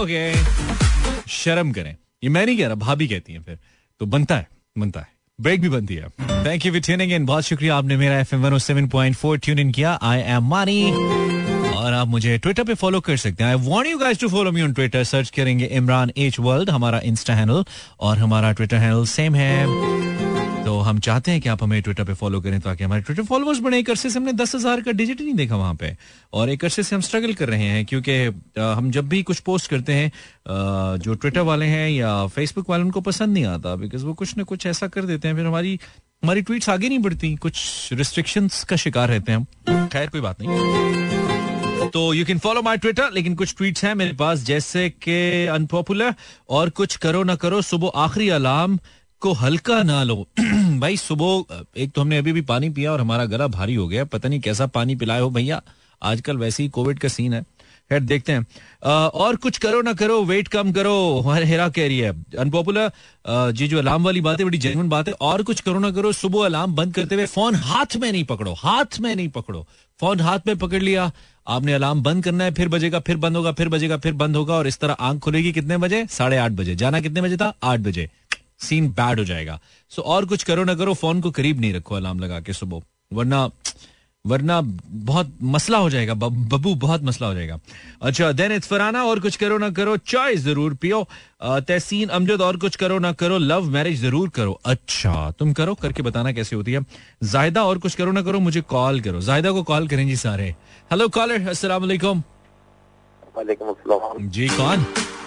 [0.00, 0.32] ओके
[1.28, 3.58] शर्म करें। ये मैं नहीं कह रहा, भाभी कहती हैं फिर।
[4.00, 4.46] तो बनता है
[4.78, 5.08] बनता है।
[5.38, 6.08] ब्रेक भी बनती है।
[6.46, 10.20] Thank you for tuning in बहुत शुक्रिया, आपने मेरा एफएम 107.4 ट्यून इन किया। आई
[10.20, 10.90] एम मानी
[11.76, 14.52] और आप मुझे ट्विटर पे फॉलो कर सकते हैं। I want you guys to follow
[14.52, 17.64] me on Twitter search करेंगे इमरान एच वर्ल्ड हमारा इंस्टा हैंडल
[18.00, 20.29] और हमारा ट्विटर हैंडल सेम है।
[20.90, 23.78] हम चाहते हैं कि आप हमें ट्विटर पे फॉलो करें ताकि हमारे ट्विटर फॉलोअर्स बढ़े।
[23.78, 25.96] एक अरसे से हमने दस हज़ार का डिजिट नहीं देखा वहाँ पे।
[26.32, 28.16] और एक अरसे से हम स्ट्रगल कर रहे हैं क्योंकि
[28.58, 30.10] हम जब भी कुछ पोस्ट करते हैं
[30.98, 34.44] जो ट्विटर वाले हैं या फेसबुक वाले, उनको पसंद नहीं आता बिकॉज़ वो कुछ ना
[34.44, 35.78] कुछ ऐसा कर देते हैं। फिर हमारी
[36.22, 40.42] हमारी ट्वीट्स आगे नहीं बढ़ती। कुछ रिस्ट्रिक्शंस का शिकार रहते हैं हम। खैर, कोई बात
[40.42, 45.46] नहीं। तो you can follow my Twitter लेकिन कुछ ट्वीट्स हैं मेरे पास, जैसे कि
[45.48, 46.14] अनपॉपुलर
[46.50, 48.78] और कुछ करो ना करो, सुबह आखिरी अलार्म
[49.20, 50.26] को हल्का ना लो।
[50.80, 54.04] भाई सुबह एक तो हमने अभी भी पानी पिया और हमारा गला भारी हो गया।
[54.04, 55.60] पता नहीं कैसा पानी पिलाए हो भैया।
[56.02, 57.42] आजकल वैसे ही कोविड का सीन है।
[57.90, 58.46] खैर देखते हैं।
[58.82, 60.94] अ, और कुछ करो ना करो वेट कम करो।
[61.30, 62.90] हेरा कह रही है। अनपॉपुलर
[63.52, 66.12] जी जो अलार्म वाली बात है बड़ी जेन्युइन बात है। और कुछ करो ना करो
[66.12, 69.66] सुबह अलार्म बंद करते हुए फ़ोन हाथ में नहीं पकड़ो हाथ में नहीं पकड़ो।
[70.00, 71.10] फ़ोन हाथ में पकड़ लिया।
[71.48, 74.54] आपने अलार्म बंद करना है फिर बजेगा फिर बंद होगा फिर बजेगा फिर बंद होगा।
[74.54, 76.06] और इस तरह आँख खुलेगी कितने बजे?
[76.10, 77.52] साढ़े आठ बजे। जाना कितने बजे था?
[77.62, 78.08] आठ बजे।
[78.60, 81.94] सीन बैड हो जाएगा। सो और कुछ करो ना करो फ़ोन को करीब नहीं रखो
[81.94, 83.50] अलार्म लगा के सुबह। वरना
[84.26, 87.58] वरना बहुत मसला हो जाएगा बब- बहुत मसला हो जाएगा।
[88.02, 91.08] अच्छा देन इट्स फराना और कुछ करो ना करो चाय ज़रूर पियो।
[91.42, 96.02] तहसीन अमजद और कुछ करो ना करो लव मैरिज ज़रूर करो। अच्छा तुम करो करके
[96.02, 96.80] बताना कैसे होती है।
[97.24, 100.54] जायदा और कुछ करो ना करो मुझे कॉल करो। जायदा को कॉल करें जी सारे।
[100.90, 102.22] हेलो कॉलर अस्सलाम वालेकुम।
[104.20, 104.86] जी कौन?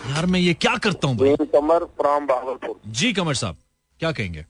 [0.10, 1.36] यार मैं ये क्या करता हूँ भाई?
[1.46, 3.58] कमर फ्रॉम भागलपुर। जी कमर साहब
[4.00, 4.46] क्या कहेंगे?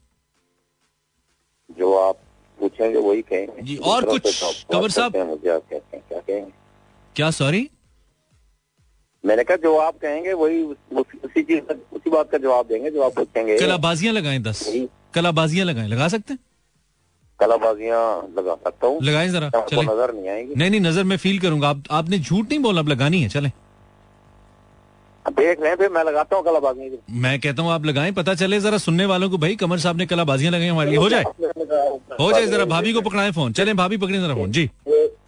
[1.78, 2.16] जो आप
[2.60, 5.18] पूछेंगे वही कहेंगे। जी, और कुछ, तो आप बात साहब?
[5.18, 6.52] मुझे आप कहते हैं क्या कहेंगे?
[7.16, 7.70] क्या सॉरी
[9.26, 11.60] मैंने कहा जो आप कहेंगे वही उस- चीज़
[11.94, 14.74] उसी बात का जवाब देंगे जो आप पूछेंगे। कलाबाजियाँ लगाएँ दस।
[15.14, 16.40] कलाबाजियाँ लगाएँ लगा सकते हैं?
[17.40, 21.70] कलाबाजियाँ लगा सकता हूँ। लगाएँ जरा नज़र नहीं आएगी। नहीं नहीं नज़र में फील करूँगा।
[21.70, 23.50] आप आपने झूठ नहीं बोला अब लगानी है चले।
[25.32, 28.78] देख रहे फिर मैं लगाता हूँ कलाबाजी मैं कहता हूँ आप लगाएँ पता चले जरा
[28.78, 31.24] सुनने वालों को भाई कमर साहब ने कलाबाजियाँ लगाई हमारे लिए। हो जाए?
[32.20, 34.70] हो जाए जरा भाभी को पकड़ाए फ़ोन। चले भाभी पकड़े जरा फ़ोन। जी।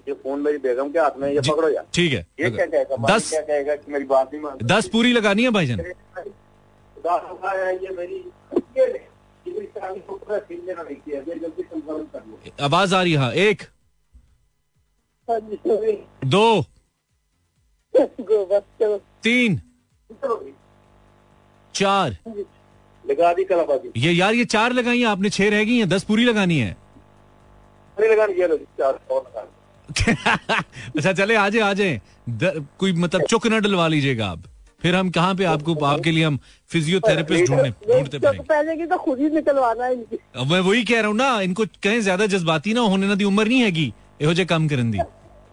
[0.08, 3.16] ये फ़ोन मेरी बेगम के हाथ में ये पकड़ो यार। ठीक है। ये क्या कहेगा
[3.16, 5.80] दस क्या कहेगा कि मेरी बात नहीं दस पूरी लगानी है भाईजान?
[5.80, 5.94] ये
[7.96, 8.24] मेरी
[12.62, 13.62] आवाज़ आ रही है हाँ, एक
[15.28, 15.40] हाँ.
[16.26, 16.66] दो
[19.24, 19.62] तीन
[21.75, 22.17] चार
[23.05, 26.03] लगा दी कलाबाजी ये यार ये चार लगाई हैं आपने छह रह गई हैं दस
[26.05, 26.77] पूरी लगानी है
[27.97, 29.49] नहीं लगा ये लो चार और लगा दी।
[30.97, 32.01] अच्छा चले आ जाए आ जाए
[32.43, 34.43] द- कोई मतलब चुक न डलवा लीजिएगा आप
[34.81, 36.39] फिर हम कहाँ पे आपको आपके लिए हम
[36.71, 40.61] फिजियोथेरेपिस्ट ढूंढने ढूंढते चुप पड़ेंगे पहले की तो खुद ही निकलवाना है इनकी अब मैं
[40.69, 43.63] वही कह रहा हूँ ना इनको कहीं ज्यादा जज्बाती ना होने ना दी उम्र नहीं
[43.63, 43.89] हैगी
[44.23, 44.99] ਇਹੋ ਜਿਹੇ काम करन दी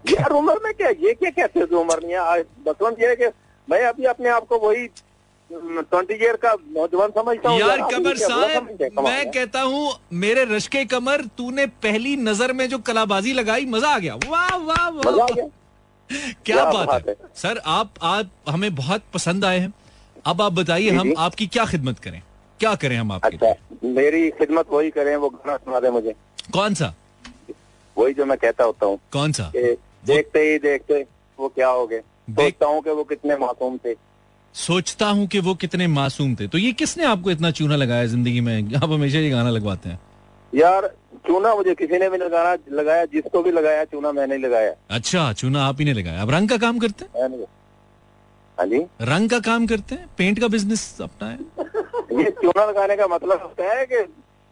[0.06, 3.10] यार उम्र में क्या ये क्या कहते हो जो उम्र नहीं है आज मतलब ये
[3.10, 3.28] है कि
[3.69, 4.87] मैं अभी अपने आप को वही
[5.51, 11.25] ट्वेंटी ईयर का नौजवान समझता हूँ। यार कमर साहब मैं कहता हूँ मेरे रश्के कमर
[11.39, 15.45] तूने पहली नज़र में जो कलाबाजी लगाई मज़ा आ गया। वाह वाह वाह क्या
[16.45, 19.73] क्या बात बात है। है। सर आप आप हमें बहुत पसंद आए हैं।
[20.27, 22.23] अब आप बताइए हम आपकी क्या खिदमत करें?
[22.61, 26.15] क्या करें हम आपकी अच्छा मेरी खिदमत वही करें वो गाना सुना दे मुझे।
[26.53, 26.93] कौन सा?
[27.97, 29.51] वही जो मैं कहता होता हूँ कौन सा?
[29.55, 31.05] देखते ही देखते
[31.39, 33.95] वो क्या हो गए सोचता हूँ कि वो कितने मासूम थे।
[34.55, 38.41] सोचता हूँ कि वो कितने मासूम थे। तो ये किसने आपको इतना चूना लगाया ज़िंदगी
[38.41, 38.75] में?
[38.77, 40.01] आप हमेशा ये गाना लगवाते हैं।
[40.53, 40.87] यार
[41.27, 45.65] चूना मुझे किसी ने भी लगाना लगाया जिसको भी लगाया चूना मैंने लगाया। अच्छा चूना
[45.67, 47.47] आप ही ने लगाया। अब रंग का काम करते हैं?
[48.59, 50.09] हाँ जी। रंग का काम करते हैं?
[50.19, 51.39] पेंट का बिज़नेस अपना है
[52.23, 54.03] ये चूना लगाने का मतलब होता है कि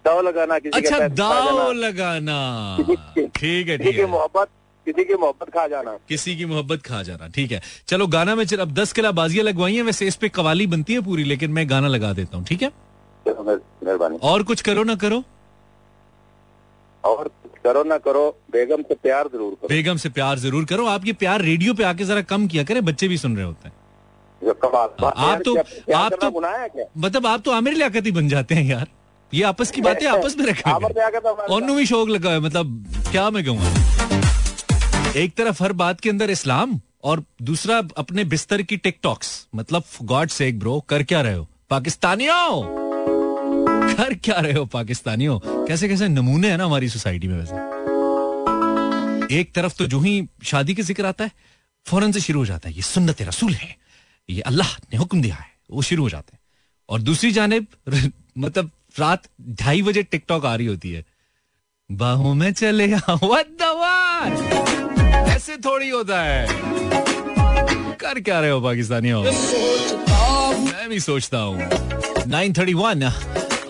[0.04, 2.38] दाव लगाना किसी अच्छा दाव लगाना।
[3.18, 4.48] ठीक है ठीक है। मोहब्बत
[4.86, 8.44] किसी की मोहब्बत खा जाना। किसी की मोहब्बत खा जाना ठीक है। चलो गाना में
[8.44, 11.50] चल अब दस किला बाजियाँ लगवाई हैं वैसे इस पे कवाली बनती है पूरी लेकिन
[11.50, 12.70] मैं गाना लगा देता हूँ ठीक है?
[13.26, 15.22] मेहरबानी। और कुछ करो ना करो।
[17.04, 17.28] और
[17.64, 21.12] करो ना करो बेगम से प्यार ज़रूर करो। बेगम से प्यार ज़रूर करो आप ये
[21.12, 23.74] प्यार रेडियो पे आके जरा कम किया करें बच्चे भी सुन रहे होते हैं।
[24.42, 25.58] है आप तो-
[25.94, 28.86] आप तो- मतलब आप तो आमिर लियाकत ही बन जाते हैं यार।
[29.34, 31.26] ये आपस की बातें आपस में रखें आमिर लियाकत
[31.74, 34.09] भी शौक लगा है मतलब क्या मैं कहूँगा
[35.16, 40.28] एक तरफ़ हर बात के अंदर इस्लाम और दूसरा अपने बिस्तर की टिकटॉक्स। मतलब गॉड
[40.28, 41.48] से एक ब्रो कर क्या रहे हो?
[41.70, 42.62] पाकिस्तानियों!
[43.94, 45.40] कर क्या रहे हो, पाकिस्तानियों?
[45.66, 47.54] कैसे कैसे नमूने हैं ना हमारी सोसाइटी में वैसे?
[49.40, 51.30] एक तरफ़ तो जो ही शादी के ज़िक्र आता है,
[51.86, 53.76] फ़ौरन से शुरू हो जाता है, ये सुन्नत रसूल है।
[54.30, 56.40] ये अल्लाह ने हुक्म दिया है, वो शुरू हो जाते हैं।
[56.88, 57.66] और दूसरी जानब
[58.38, 61.04] मतलब रात ढाई बजे टिकटॉक आ रही होती है।
[61.92, 62.86] बाहों में चले
[65.40, 66.46] ऐसे थोड़ी होता है।
[67.96, 69.22] कर क्या रहे हो पाकिस्तानियों?
[69.22, 71.68] मैं भी सोचता हूँ।
[72.26, 73.05] 931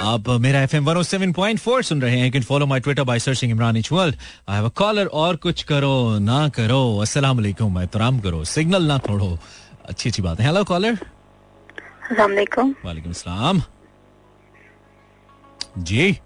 [0.03, 3.03] आप मेरा F M one seven point four सुन रहे हैं। Can follow my Twitter
[3.03, 4.17] by searching Imran H world
[4.49, 8.99] I have a caller और कुछ करो ना करो। अस्सलाम वालेकुम एहतराम करो। सिग्नल ना
[8.99, 9.39] तोड़ो।
[9.89, 10.99] अच्छी अच्छी बात है। हेलो कॉलर
[12.19, 13.63] वालेकुम। सलाम।
[15.79, 16.19] जी।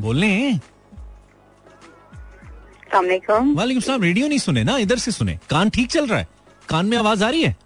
[0.00, 0.77] बोलने अलैक्म
[2.94, 4.76] वालेकुम सलाम रेडियो नहीं सुने ना?
[4.78, 6.28] इधर से सुने। कान ठीक चल रहा है?
[6.68, 7.56] कान में आवाज़ आ रही है?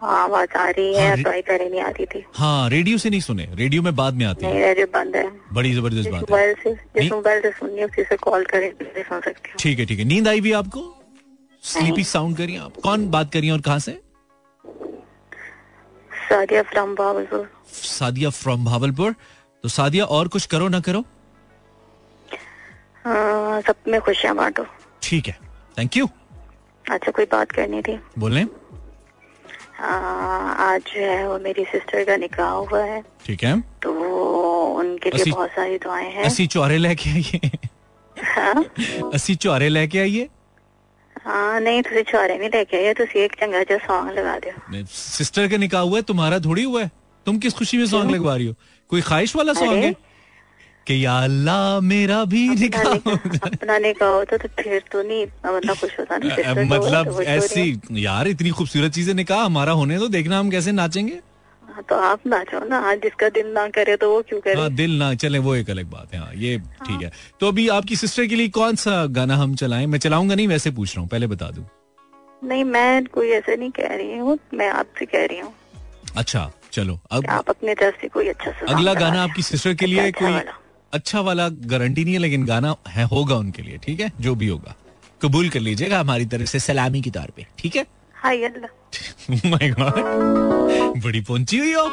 [0.00, 2.98] हाँ आवाज़ आ रही हाँ, है रे- तो पहले नहीं आ रही थी। हाँ रेडियो
[2.98, 6.14] से नहीं सुने। रेडियो में बाद में आती नहीं है बंद है। बड़ी ज़बरदस्त बात
[6.14, 9.56] है। मोबाइल से जिस मोबाइल से सुननी है उसी से कॉल करें सुन सकती हूँ।
[9.58, 10.98] ठीक है ठीक है। नींद आई भी आपको?
[11.62, 14.00] स्लीपी साउंड करिए आप। कौन बात करिए और कहाँ से?
[16.10, 19.14] सादिया फ्रॉम भावलपुर सादिया फ्रॉम भावलपुर
[19.62, 21.04] तो सादिया और कुछ करो ना करो?
[23.06, 24.66] सब में खुशियाँ बांटो।
[25.02, 25.36] ठीक है।
[25.78, 26.08] थैंक यू
[26.84, 28.46] अच्छा कोई बात करनी थी। बोलें
[29.74, 33.92] हाँ, आज जो है वो मेरी सिस्टर का निकाह हुआ है। ठीक है। तो
[34.74, 37.50] उनके लिए बहुत सारी दुआएँ हैं। अस्सी चौरे लेके आइए।
[38.16, 38.64] हाँ?
[39.14, 40.28] अस्सी चौरे लेके आइए।
[41.24, 45.48] हाँ नहीं तुझे छोरे नहीं लेके आइए तुझे एक चंगा जो सॉन्ग लगा दो सिस्टर
[45.48, 46.90] का निकाह हुआ है तुम्हारा थोड़ी हुआ है।
[47.26, 48.54] तुम किस खुशी में सॉन्ग लगवा रही हो?
[48.90, 49.94] कोई ख्वाहिश वाला सॉन्ग है?
[50.86, 55.76] कि या अल्लाह मेरा भी निकाह हो। अपना निकाह होता तो फिर तो नहीं मतलब
[55.80, 60.08] खुश होता नहीं तो मतलब तो ऐसी यार इतनी खूबसूरत चीज़ें निकाह हमारा होने तो
[60.08, 61.20] देखना हम कैसे नाचेंगे।
[61.68, 64.60] हाँ, तो आप नाचो ना आज जिसका दिल ना करे तो वो क्यों करे?
[64.60, 67.48] हाँ दिल ना चले वो एक अलग बात है हाँ ये ठीक हाँ। है तो
[67.48, 69.86] अभी आपकी सिस्टर के लिए कौन सा गाना हम चलाएँ?
[69.86, 71.64] मैं चलाऊँगा नहीं वैसे पूछ रहा हूँ पहले बता दूँ।
[72.42, 75.52] नहीं मैं कोई ऐसे नहीं कह रही हूँ मैं आपसे कह रही हूँ।
[76.16, 80.06] अच्छा चलो अब आप अपने तरफ़ से कोई अच्छा अगला गाना आपकी सिस्टर के लिए
[80.06, 80.52] अच्छा कोई वाला।
[80.92, 84.12] अच्छा वाला गारंटी नहीं है लेकिन गाना है होगा उनके लिए ठीक है?
[84.20, 84.74] जो भी होगा।
[85.22, 87.86] कबूल कर लीजिएगा हमारी तरफ़ से सलामी के तौर पे ठीक है?
[88.16, 91.84] हाय अल्लाह। माय गॉड बड़ी पहुँची हुई हो।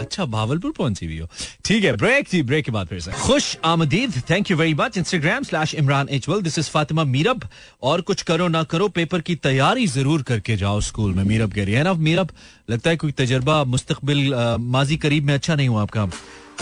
[0.00, 1.26] अच्छा भावलपुर पहुँची हुई हो।
[1.64, 4.98] ठीक है ब्रेक जी ब्रेक के बाद फिर से। खुश आमदीद thank you very much
[4.98, 7.48] Instagram slash Imran H world this is Fatima Mirab
[7.82, 11.64] और कुछ करो ना करो पेपर की तैयारी ज़रूर करके जाओ स्कूल में मीरब कह
[11.64, 12.30] रही है ना मीरब
[12.70, 14.34] लगता है कोई तजर्बा मुस्तकबिल
[14.76, 16.10] माजी करीब में अच्छा नहीं हुआ आपका।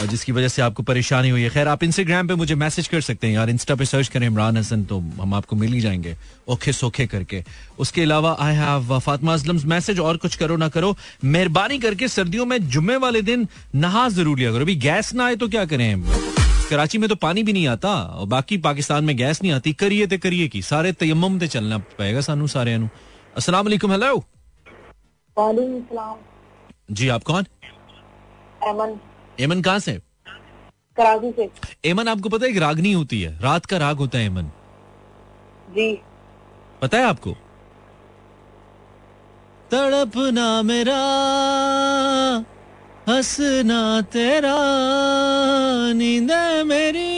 [0.00, 3.26] जिसकी वजह से आपको परेशानी हुई है। खैर आप इंस्टाग्राम पे मुझे मैसेज कर सकते
[3.26, 6.16] हैं यार। इंस्टा पे सर्च करें इमरान हसन तो हम आपको मिल ही जाएँगे।
[6.48, 7.42] ओखे सोखे करके।
[7.78, 12.46] उसके अलावा I have Fatima Aslam message और कुछ करो ना करो। मेहरबानी करके सर्दियों
[12.46, 16.02] में जुम्मे वाले दिन नहा ज़रूर लिया करो। अभी गैस ना आए तो क्या करें
[16.70, 20.06] कराची में तो पानी भी नहीं आता और बाकी पाकिस्तान में गैस नहीं आती। करिए
[20.06, 22.74] ते करिए की। सारे तयम ते चलना पड़ेगा सानू सारे
[23.37, 24.24] अस्सलाम वालेकुम हेलो
[26.90, 27.44] जी आप कौन?
[29.40, 29.92] एमन कहाँ से?
[30.96, 31.49] कराची से।
[31.85, 34.51] एमन आपको पता है एक रागनी होती है। रात का राग होता है एमन
[35.70, 35.94] जी।
[36.83, 37.33] पता है आपको?
[39.70, 41.01] तड़पना मेरा
[43.09, 44.57] हंसना तेरा
[45.92, 46.33] नींद
[46.66, 47.11] मेरी।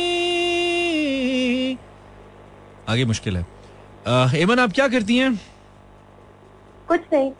[2.88, 3.46] आगे मुश्किल है।
[4.40, 5.34] एमन आप क्या करती हैं?
[6.88, 7.30] कुछ नहीं।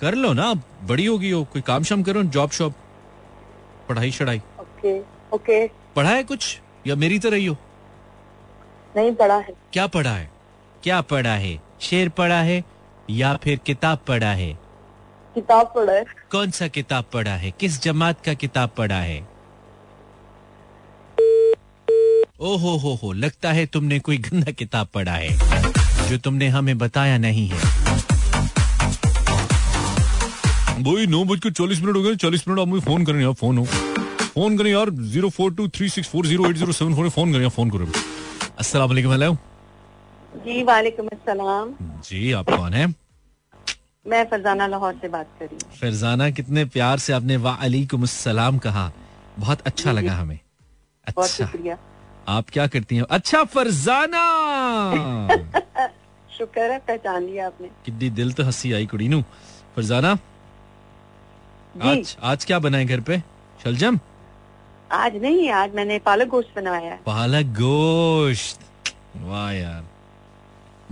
[0.00, 2.74] कर लो ना आप बड़ी होगी हो। कोई काम शाम करो जॉब शॉप।
[3.88, 4.98] पढ़ाई शढ़ाई ओके
[5.34, 6.60] ओके। पढ़ा है कुछ?
[6.86, 7.56] या मेरी तरह ही हो?
[8.96, 10.30] नहीं पढ़ा है। क्या पढ़ा है?
[10.82, 11.58] क्या पढ़ा है?
[11.80, 12.62] शेर पढ़ा है
[13.10, 14.52] या फिर किताब पढ़ा है?
[15.34, 17.50] किताब पढ़ा है। कौन सा किताब पढ़ा है?
[17.50, 19.18] किस जमात का किताब पढ़ा है?
[22.40, 26.78] ओ हो हो हो लगता है तुमने कोई गंदा किताब पढ़ा है जो तुमने हमें
[26.78, 27.85] बताया नहीं है।
[30.84, 33.58] भाई नौ बजकर चालीस मिनट हो गए चालीस मिनट आप मुझे फ़ोन करें यार फ़ोन
[33.58, 37.08] हो। फ़ोन करें यार zero four two three six four zero eight zero seven four
[37.10, 37.86] phone करें फ़ोन करें।
[38.58, 39.32] अस्सलाम वालेकुम हेलो।
[40.46, 41.72] जी वालेकुम अस्सलाम।
[42.08, 42.86] जी आप कौन है?
[44.06, 48.58] मैं फरजाना लाहौर से बात कर रही हूँ। फरजाना कितने प्यार से आपने वालेकुम अस्सलाम
[48.58, 48.90] कहा।
[49.38, 50.38] बहुत अच्छा लगा हमें।
[51.06, 51.78] अच्छा। शुक्रिया।
[52.28, 53.02] आप क्या करती हैं?
[53.10, 54.22] अच्छा फरजाना!
[56.38, 59.22] शुक्र है पहचान लिया आपने। कितनी दिल तो हँसी आई कुड़ी नू।
[59.76, 60.14] फरजाना
[61.82, 63.22] आज आज क्या बनाए घर पे?
[63.64, 63.98] शलजम?
[64.92, 68.60] आज नहीं आज मैंने पालक गोश्त बनवाया है। पालक गोश्त।
[69.16, 69.84] वाह यार।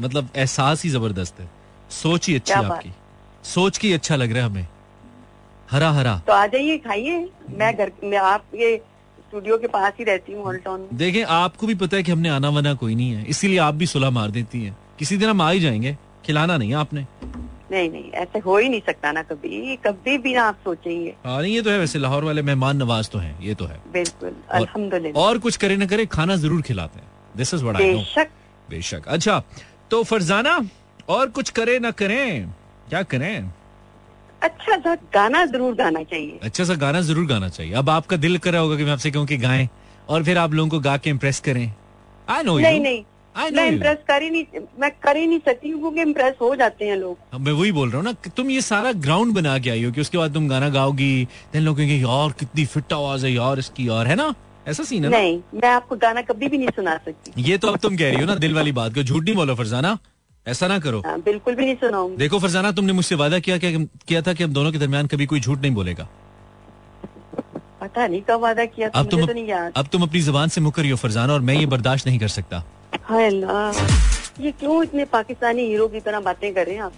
[0.01, 1.51] मतलब एहसास ही ज़बरदस्त है।
[1.91, 2.93] सोच ही अच्छी। आपकी।
[3.45, 4.67] सोच के अच्छा लग रहा है हमें।
[5.71, 8.77] हरा हरा। तो आ जाइए खाइए। मैं घर मैं आप ये
[9.19, 12.13] स्टूडियो के पास ही रहती हूँ हॉल टाउन में देखें आपको भी पता है कि
[12.13, 15.29] हमने आना वाना कोई नहीं है। इसीलिए आप भी सुलह मार देती हैं। किसी दिन
[15.31, 17.07] हम आ ही जाएँगे। खिलाना नहीं आपने।
[17.73, 21.41] नहीं नहीं ऐसे हो ही नहीं सकता ना कभी। कभी भी ना आप सोचेंगे। हाँ
[21.43, 24.35] नहीं ये तो है वैसे लाहौर वाले मेहमान नवाज़ तो हैं ये तो है। बिल्कुल
[24.53, 27.99] अल्हम्दुलिल्लाह। और कुछ करे ना करे खाना ज़रूर खिलाते हैं। This is what I know
[27.99, 28.29] बेशक।
[28.69, 29.43] बेशक। अच्छा
[29.91, 30.59] तो फरजाना
[31.09, 32.49] और कुछ करे ना करें
[32.89, 33.51] क्या करें?
[34.43, 38.39] अच्छा सा गाना ज़रूर गाना चाहिए। अच्छा सा गाना ज़रूर गाना चाहिए। अब आपका दिल
[38.39, 39.69] कर रहा होगा कि मैं आपसे कहूँ कि गाएँ
[40.09, 41.71] और फिर आप लोगों को गा के इम्प्रेस करें।
[42.29, 43.03] आई नो नहीं नहीं
[43.37, 46.97] मैं इम्प्रेस कर ही नहीं मैं कर ही नहीं सकती क्योंकि इम्प्रेस हो जाते हैं
[46.97, 49.93] लोग। मैं वही बोल रहा हूँ ना तुम ये सारा ग्राउंड बना के आई हो
[49.93, 53.59] कि उसके बाद तुम गाना गाओगी देन लोग कहेंगे यार कितनी फिट आवाज़ है यार
[53.59, 54.35] इसकी यार है ना?
[54.67, 55.19] ऐसा सीन है ना?
[55.19, 58.21] नहीं मैं आपको गाना कभी भी नहीं सुना सकती। ये तो अब तुम कह रही
[58.21, 59.99] हो ना दिल वाली बात को झूठ नहीं बोलो फरजाना
[60.47, 63.71] ऐसा ना करो। हाँ, बिल्कुल भी नहीं सुनाऊँगी। देखो फरजाना तुमने मुझसे वादा किया क्या
[64.09, 66.09] किया था कि हम दोनों के दरमियान कभी कोई झूठ नहीं बोलेगा।
[67.81, 70.61] पता नहीं कब वादा किया अब तुम तो नहीं याद। अब तुम अपनी जबान से
[70.61, 72.65] मुकर हो फरजाना और मैं ये बर्दाश्त नहीं कर सकता।
[73.09, 76.93] हाय अल्लाह। ये क्यों इतने पाकिस्तानी हीरो की तरह बातें कर रहे हैं आप?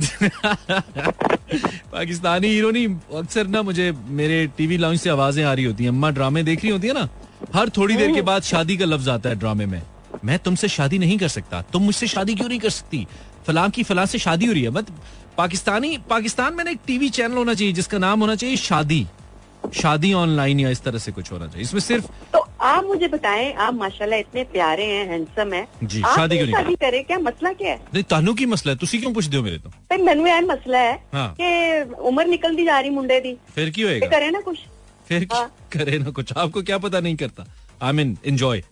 [1.92, 5.90] पाकिस्तानी हीरो नहीं अक्सर ना मुझे मेरे टीवी लॉन्च से आवाज़ें आ रही होती हैं।
[5.90, 7.08] अम्मा ड्रामे देख रही होती है ना?
[7.54, 9.82] हर थोड़ी देर के बाद शादी का लफ्ज आता है ड्रामे में।
[10.24, 13.06] मैं तुमसे शादी नहीं कर सकता। तुम मुझसे शादी क्यों नहीं कर सकती?
[13.46, 14.86] फलां की फलां से शादी हो रही है। मत
[15.38, 19.06] पाकिस्तानी पाकिस्तान में ना एक टीवी चैनल होना चाहिए जिसका नाम होना चाहिए शादी।
[19.74, 23.52] शादी ऑनलाइन या इस तरह से कुछ होना चाहिए। इसमें सिर्फ़ तो आप मुझे बताएँ
[23.54, 27.04] आप माशाल्लाह इतने प्यारे हैं हैंडसम हैं। जी, आप शादी क्यों शादी करें?
[27.04, 27.18] क्या?
[27.18, 27.80] मसला क्या है?
[27.94, 29.68] नहीं तानू की मसला है तुसी क्यों पूछ हो मेरे तो?
[29.68, 33.90] भाई मैनू यह मसला है हाँ। कि उम्र निकलती जा रही मुंडे दी। फिर क्यों
[33.90, 34.06] होएगा?
[34.08, 34.58] करे ना कुछ।
[35.08, 36.32] फिर हाँ। करे ना कुछ?
[36.32, 37.46] आपको क्या पता नहीं करता?
[37.82, 38.62] आई मीन एंजॉय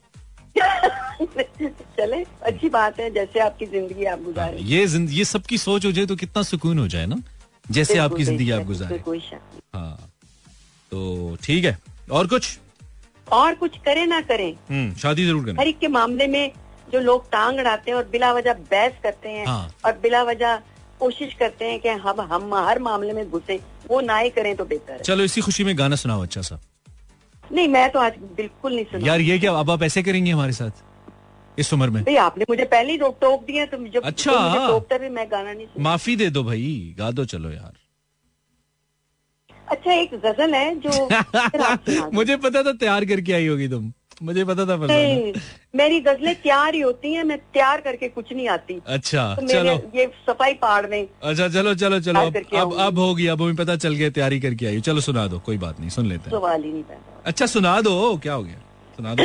[1.99, 4.85] चले अच्छी बात है जैसे आपकी ज़िंदगी आप गुजारे। ये
[5.17, 7.17] ये सबकी सोच हो जाए तो कितना सुकून हो जाए ना?
[7.71, 9.03] जैसे आपकी ज़िंदगी आप गुजारे।
[9.75, 10.11] हाँ
[10.93, 11.79] तो ठीक है।
[12.11, 12.59] और कुछ?
[13.33, 16.51] और कुछ करे ना करें। हम्म शादी ज़रूर करें हर एक के मामले में
[16.93, 20.57] जो लोग टांग अड़ाते हैं और बिला वजह बहस करते हैं हाँ। और बिला वजह
[21.01, 23.61] कोशिश करते हैं कि हम हम हर मामले में घुसे
[23.91, 26.59] वो ना ही करें तो बेहतर है। चलो इसी खुशी में गाना सुनाओ अच्छा सा।
[27.45, 30.53] नहीं मैं तो आज बिल्कुल नहीं सुना यार ये क्या अब आप ऐसे करेंगे हमारे
[30.53, 30.85] साथ?
[31.59, 34.41] इस उम्र में। भाई आपने मुझे पहले ही रोक टोक दिया तो जब अच्छा। तो
[34.41, 37.73] मुझे टोकते हुए मैं गाना नहीं माफ़ी दे दो भाई गा दो चलो यार।
[39.71, 43.93] अच्छा एक गज़ल है जो। मुझे पता था तैयार करके आई होगी तुम।
[44.23, 45.33] मुझे पता था नहीं,
[45.77, 49.75] मेरी गजलें तैयार ही होती हैं मैं तैयार करके कुछ नहीं आती। अच्छा तो चलो।
[49.95, 53.77] ये सफ़ाई पाड़ दें अच्छा चलो चलो चलो अब अब। अब होगी अब हमें पता
[53.85, 56.63] चल गया तैयारी करके आई चलो सुना दो कोई बात नहीं सुन लेते हैं। सवाल
[56.63, 58.59] ही नहीं पैदा अच्छा सुना दो क्या हो गया?
[58.97, 59.23] सुना दो।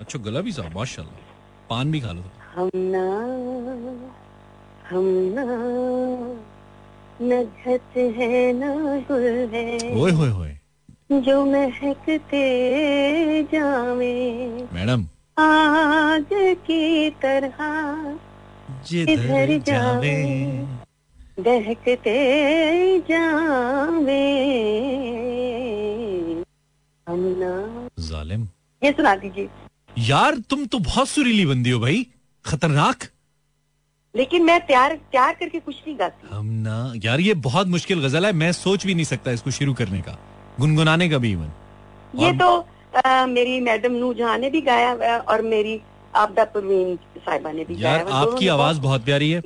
[0.00, 2.22] अच्छा गला भी साहब माशाल्लाह। पान भी खा लो।
[2.54, 3.04] हम ना
[4.90, 5.04] हम
[5.34, 5.44] ना
[7.22, 8.60] न घट है न
[9.00, 10.58] गुल है। ओए होए होए।
[11.12, 12.44] जो महकते
[13.42, 14.14] जावे।
[14.72, 15.06] मैडम।
[15.38, 16.26] आग
[16.66, 17.58] की तरह
[18.88, 20.16] जिधर जावे
[21.40, 22.16] दहकते
[23.00, 24.24] जावे।
[27.08, 27.52] हम ना
[27.98, 28.48] जालिम।
[28.84, 29.48] ये सुना दीजिए।
[29.98, 32.06] यार तुम तो बहुत सुरीली बंदी हो भाई।
[32.44, 33.04] खतरनाक।
[34.14, 38.26] लेकिन मैं तैयार तैयार करके कुछ नहीं गाती हम ना यार ये बहुत मुश्किल गज़ल
[38.26, 40.16] है मैं सोच भी नहीं सकता इसको शुरू करने का
[40.60, 41.50] गुनगुनाने का भी इवन
[42.14, 42.50] ये और- तो
[43.00, 45.80] अ, मेरी मैडम नू जहाँ ने भी गाया और मेरी
[46.14, 49.42] आपदा परवीन साहिबा ने भी यार। दोनों आपकी आवाज़ बहुत प्यारी है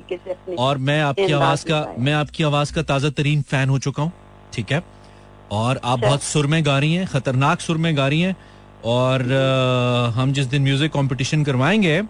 [0.58, 4.12] और मैं आपकी आवाज़ का मैं आपकी आवाज़ का ताज़ा तरीन फ़ैन हो चुका हूँ
[4.54, 4.82] ठीक है
[5.52, 8.36] और आप अच्छा। बहुत सुर में गा रही हैं खतरनाक सुर में गा रही हैं
[8.94, 9.22] और
[10.16, 12.00] हम जिस दिन म्यूज़िक कंपटीशन करवाएँगे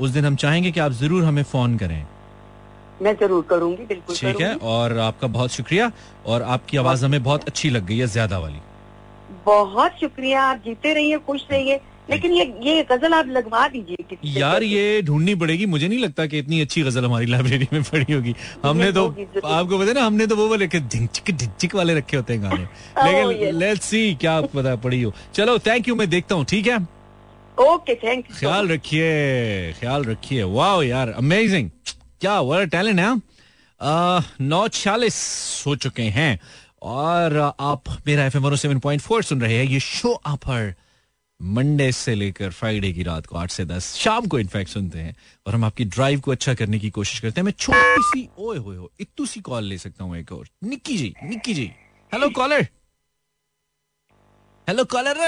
[0.00, 2.06] उस दिन हम चाहेंगे कि आप ज़रूर हमें फ़ोन करें।
[3.02, 5.90] मैं ज़रूर करूँगी बिल्कुल ठीक है और आपका बहुत शुक्रिया
[6.26, 8.58] और आपकी आवाज़ हमें बहुत अच्छी लग गई है ज़्यादा वाली।
[9.46, 11.80] बहुत शुक्रिया आप जीते रहिए खुश रहिए।
[12.10, 16.38] लेकिन ये ये गज़ल आप लगवा दीजिए यार ये ढूंढनी पड़ेगी। मुझे नहीं लगता कि
[16.38, 18.34] इतनी अच्छी गज़ल हमारी लाइब्रेरी में पड़ी होगी।
[18.64, 22.32] हमने तो आपको पता है ना हमने तो वो वाले ढिंचिक ढिंचिक वाले रखे होते
[22.32, 22.62] हैं गाने।
[23.04, 23.54] लेकिन.
[23.58, 26.78] लेट्स सी क्या पता पड़ी हो। चलो थैंक यू मैं देखता हूँ ठीक है?
[27.60, 31.70] ओके थैंक यू ख्याल रखिए ख्याल रखिए वाह यार अमेजिंग
[32.20, 33.14] क्या वर्ड टैलेंट है
[34.42, 35.16] नौ छियालीस
[35.66, 36.38] हो चुके हैं
[36.82, 40.74] और आप मेरा F M seven point four सुन रहे हैं ये शो आप हर
[41.40, 45.14] मंडे से लेकर फ्राइडे की रात को आठ से दस शाम को इनफैक्ट सुनते हैं
[45.46, 48.58] और हम आपकी ड्राइव को अच्छा करने की कोशिश करते हैं मैं छोटी सी ओए
[48.58, 51.70] होए हो इतू सी कॉल ले सकता हूँ एक और Nikki ji Nikki ji
[52.12, 52.66] hello caller
[54.68, 55.20] hello caller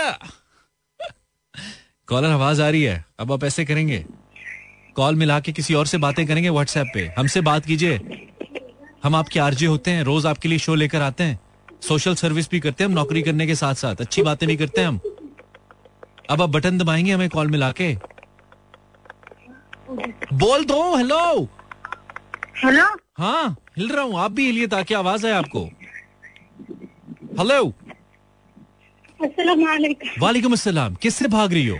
[2.10, 4.04] caller आवाज़ आ रही है। अब आप ऐसे करेंगे।
[4.96, 8.00] कॉल मिला के किसी और से बातें करेंगे व्हाट्सएप पे। हमसे बात कीजिए।
[9.04, 11.38] हम आपके आरजे होते हैं रोज आपके लिए शो लेकर आते हैं।
[11.82, 14.80] सोशल सर्विस भी करते हैं हम नौकरी करने के साथ साथ। अच्छी बातें भी करते
[14.80, 15.00] हैं हम।
[16.30, 17.94] अब आप बटन दबाएँगे हमें कॉल मिला के।
[20.34, 21.44] बोल दो हेलो
[22.64, 22.86] हेलो
[23.18, 25.64] हाँ हिल रहा हूँ। आप भी हिलिए ताकि आवाज़ आए आपको।
[27.38, 27.64] हेलो
[30.20, 31.78] वालेकुम अस्सलाम। किससे भाग रही हो?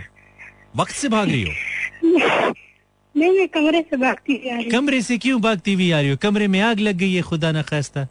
[0.75, 2.53] वक्त से भाग रही हो?
[3.15, 6.17] नहीं मैं कमरे से भागती जा रही कमरे से क्यों भागती हुई आ रही हो?
[6.21, 8.07] कमरे में आग लग गई है खुदा ना खास्ता।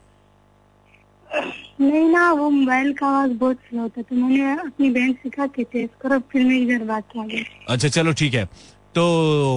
[1.81, 5.47] नहीं ना वो मोबाइल का आवाज़ बहुत स्लो होता तो मैंने अपनी बहन से कहा
[5.47, 8.45] कि तेज करो फिर मैं इधर बात किया गई। अच्छा चलो ठीक है।
[8.95, 9.03] तो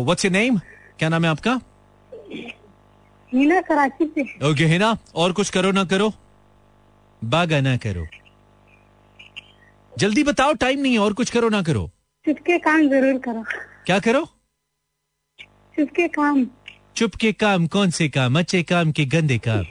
[0.03, 0.59] व्हाट्स योर नेम
[0.99, 1.59] क्या नाम है आपका?
[3.31, 6.11] हिना कराची से। ओके है ना और कुछ करो ना करो।
[7.21, 8.05] बागा ना करो।
[9.93, 11.89] जल्दी बताओ टाइम नहीं है और कुछ करो ना करो।
[12.25, 13.43] चुपके काम ज़रूर करो।
[13.85, 14.23] क्या करो?
[15.75, 16.45] चुपके काम।
[16.95, 18.39] चुप के काम कौन से काम?
[18.39, 19.63] अच्छे काम के गंदे काम?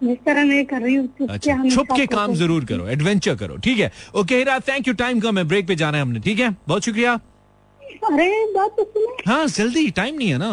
[0.00, 3.78] जिस तरह मैं कर रही हूँ अच्छा छुप के काम ज़रूर करो एडवेंचर करो ठीक
[3.78, 3.90] है?
[4.16, 6.50] Okay Heera thank you time कम है ब्रेक पे जाना है हमने ठीक है?
[6.68, 10.50] बहुत शुक्रिया। अरे बात तो सुनो। हाँ जल्दी टाइम नहीं है ना।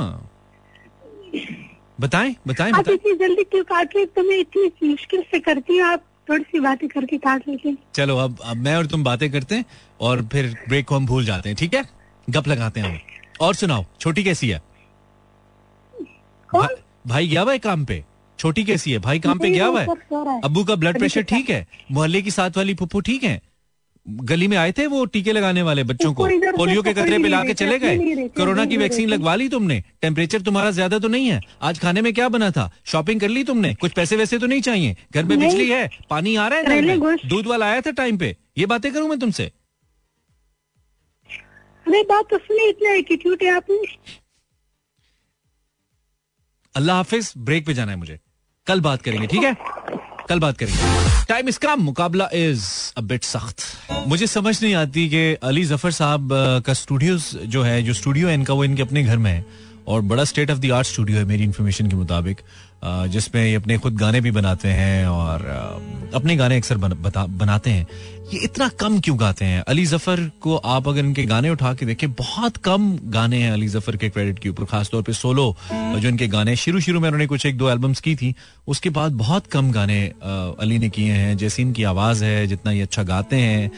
[1.99, 4.09] बताएँ बताएँ आप इतनी जल्दी क्यों काट रहे हो?
[4.15, 8.37] तो इतनी मुश्किल से करती हूँ आप थोड़ी सी बातें करके काट लेते चलो अब
[8.45, 9.65] अब मैं और तुम बातें करते हैं।
[10.01, 11.83] और फिर ब्रेक को हम भूल जाते हैं ठीक है?
[12.27, 12.99] गप लगाते हैं हम।
[13.41, 14.61] और सुनाओ छोटी कैसी है?
[16.49, 16.67] भा,
[17.07, 18.03] भाई गया हुआ है काम पे?
[18.39, 18.99] छोटी कैसी है?
[18.99, 19.87] भाई काम पे गया हुआ है।
[20.43, 21.65] अब्बू का ब्लड प्रेशर तो ठीक है?
[21.91, 23.41] मोहल्ले की साथ वाली पुप्पू ठीक है?
[24.05, 26.25] गली में आए थे वो टीके लगाने वाले बच्चों को?
[26.57, 28.27] पोलियो के कतरे पिला के चले गए?
[28.37, 29.79] कोरोना की वैक्सीन लगवा ली तुमने?
[30.01, 32.69] टेम्परेचर तुम्हारा ज़्यादा तो नहीं है। आज खाने में क्या बना था?
[32.85, 33.73] शॉपिंग कर ली तुमने?
[33.73, 34.95] कुछ पैसे वैसे तो नहीं चाहिए?
[35.13, 38.65] घर में बिजली है पानी आ रहा है। दूध वाला आया था टाइम पे। ये
[38.65, 39.51] बातें करूँ मैं तुमसे?
[41.91, 43.77] अरे बात तो सुनी इतना एटीट्यूड है आपने।
[46.75, 48.19] अल्लाह हाफिज ब्रेक पे जाना है मुझे।
[48.67, 49.53] कल बात करेंगे, ठीक है?
[50.29, 52.67] कल बात करेंगे। टाइम इसका मुकाबला इज़
[52.97, 53.65] अ बिट सख्त।
[54.07, 56.29] मुझे समझ नहीं आती कि अली ज़फ़र साहब
[56.65, 59.45] का स्टूडियोज जो है, जो स्टूडियो है, इनका वो इनके अपने घर में है।
[59.87, 62.41] और बड़ा state of the art studio है मेरी इन्फॉर्मेशन के मुताबिक।
[62.83, 65.45] जिसमें ये अपने खुद गाने भी बनाते हैं और
[66.15, 67.87] अपने गाने अक्सर बनाते हैं।
[68.33, 69.61] ये इतना कम क्यों गाते हैं?
[69.67, 73.67] अली ज़फ़र को आप अगर इनके गाने उठा के देखें, बहुत कम गाने हैं अली
[73.67, 77.27] ज़फ़र के क्रेडिट के ऊपर, खासतौर पे सोलो, जो इनके गाने शुरू शुरू में उन्होंने
[77.27, 78.33] कुछ एक दो एल्बम्स की थी,
[78.67, 82.81] उसके बाद बहुत कम गाने अली ने किए हैं। जैसी इनकी आवाज़ है, जितना ये
[82.81, 83.71] अच्छा गाते हैं।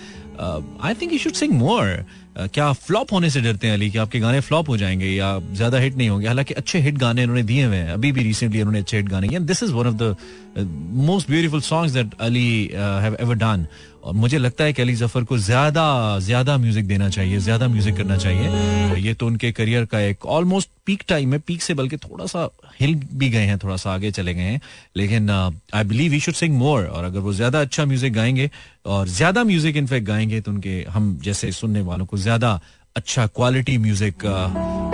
[0.84, 4.20] I think you should sing more क्या फ्लॉप होने से डरते हैं अली कि आपके
[4.20, 6.28] गाने फ्लॉप हो जाएँगे या ज़्यादा हिट नहीं होंगे?
[6.28, 9.40] हालाँकि अच्छे हिट गाने उन्होंने दिए हुए हैं। अभी भी रिसेंटली उन्होंने अच्छे हिट गाने
[9.40, 10.16] this is one of the
[10.58, 13.66] most beautiful songs that Ali have ever done
[14.04, 17.96] और मुझे लगता है कि अली ज़फ़र को ज़्यादा ज़्यादा म्यूज़िक देना चाहिए, ज़्यादा म्यूज़िक
[17.98, 21.98] करना चाहिए। ये तो उनके करियर का एक ऑलमोस्ट पीक टाइम है पीक से बल्कि
[21.98, 22.48] थोड़ा सा
[22.80, 24.62] हिल भी गए हैं, थोड़ा सा आगे चले गए हैं।
[24.98, 28.50] लेकिन I believe we should sing more और अगर वो ज़्यादा अच्छा म्यूज़िक गाएँगे,
[28.86, 32.60] और ज़्यादा म्यूज़िक इनफेक्ट गाएँगे तो उनके, हम जैसे सुनने वालों को ज़्यादा
[32.96, 34.24] अच्छा क्वालिटी म्यूज़िक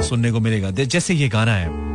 [0.07, 1.87] सुनने को मिलेगा। जैसे ये गाना है।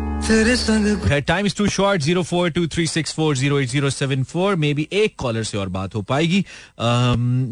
[1.21, 4.55] Time is too short zero four two three six four zero eight zero seven four
[4.75, 6.39] maybe एक कॉलर से और बात हो पाएगी।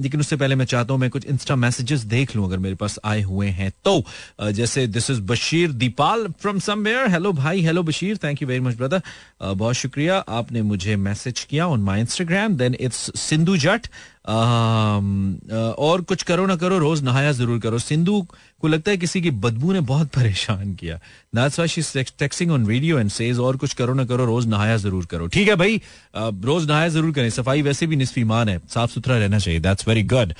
[0.02, 2.98] लेकिन उससे पहले मैं चाहता हूँ मैं कुछ इंस्टा मैसेजेस देख लूँ अगर मेरे पास
[3.04, 4.04] आए हुए हैं तो।
[4.52, 8.76] जैसे this is Bashir Deepal from somewhere hello भाई hello Bashir thank you very much
[8.76, 9.02] brother
[9.42, 13.88] बहुत शुक्रिया आपने मुझे मैसेज किया on my Instagram then it's Sindhu Jat
[14.24, 18.20] और कुछ करो ना करो, रोज नहाया ज़रूर करो। सिंधु
[18.60, 20.98] को लगता है किसी की बदबू ने बहुत परेशान किया।
[21.34, 24.76] Why she's text- texting on radio and says, और कुछ करो ना करो, रोज नहाया
[24.76, 25.26] ज़रूर करो.
[25.28, 25.80] ठीक है भाई
[26.16, 29.88] रोज नहाया ज़रूर करें। सफ़ाई वैसे भी निस्फ मान है। साफ़ सुथरा रहना चाहिए। दैट्स
[29.88, 30.34] वेरी गुड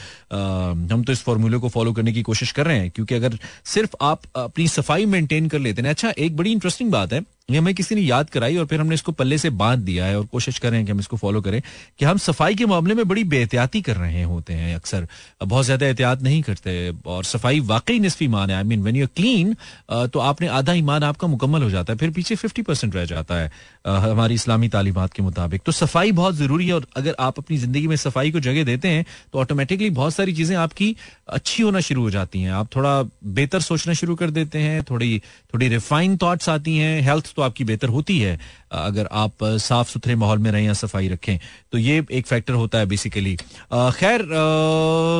[0.93, 3.97] हम तो इस फॉर्मूले को फॉलो करने की कोशिश कर रहे हैं, क्योंकि अगर सिर्फ़
[4.03, 7.75] आप अपनी सफ़ाई मेंटेन कर लेते हैं अच्छा एक बड़ी इंटरेस्टिंग बात है ये हमें
[7.75, 10.59] किसी ने याद कराई और फिर हमने इसको पल्ले से बाँध दिया है और कोशिश
[10.59, 11.61] कर रहे हैं कि हम इसको फॉलो करें,
[11.99, 15.07] कि हम सफ़ाई के मामले में बड़ी बेहतियाती कर रहे होते हैं अक्सर।
[15.43, 19.07] बहुत ज़्यादा एहतियात नहीं करते और सफ़ाई वाकई निस्फ मान है I mean when you
[19.17, 19.55] clean
[19.91, 23.35] तो आपने आधा ईमान आपका मुकम्मल हो जाता है फिर पीछे फिफ्टी परसेंट रह जाता
[23.35, 23.51] है
[23.87, 27.57] आ, हमारी इस्लामी तालीमत के मुताबिक। तो सफ़ाई बहुत ज़रूरी है और अगर आप अपनी
[27.59, 30.95] ज़िंदगी में सफ़ाई को जगह देते हैं तो ऑटोमेटिकली बहुत सारी चीज़ें आपकी
[31.31, 33.03] अच्छी होना शुरू हो जाती हैं। आप थोड़ा
[33.37, 35.21] बेहतर सोचना शुरू कर देते हैं थोड़ी
[35.55, 38.39] थोड़ी रिफाइंड थॉट्स आती हैं। हेल्थ तो आपकी बेहतर होती है
[38.73, 41.39] अगर आप साफ़ सुथरे माहौल में रहें या सफ़ाई रखें
[41.73, 43.37] तो ये एक फैक्टर होता है बेसिकली
[43.73, 44.27] खैर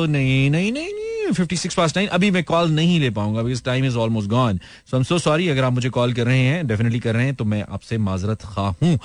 [0.09, 1.01] नहीं नहीं नहीं
[1.33, 4.59] फिफ्टी सिक्स पास नाइन अभी मैं कॉल नहीं ले पाऊँगा because time is almost gone
[4.91, 7.35] so am so sorry अगर आप मुझे कॉल कर रहे हैं डेफिनेटली कर रहे हैं
[7.35, 8.97] तो मैं आपसे माजरत खा हूँ।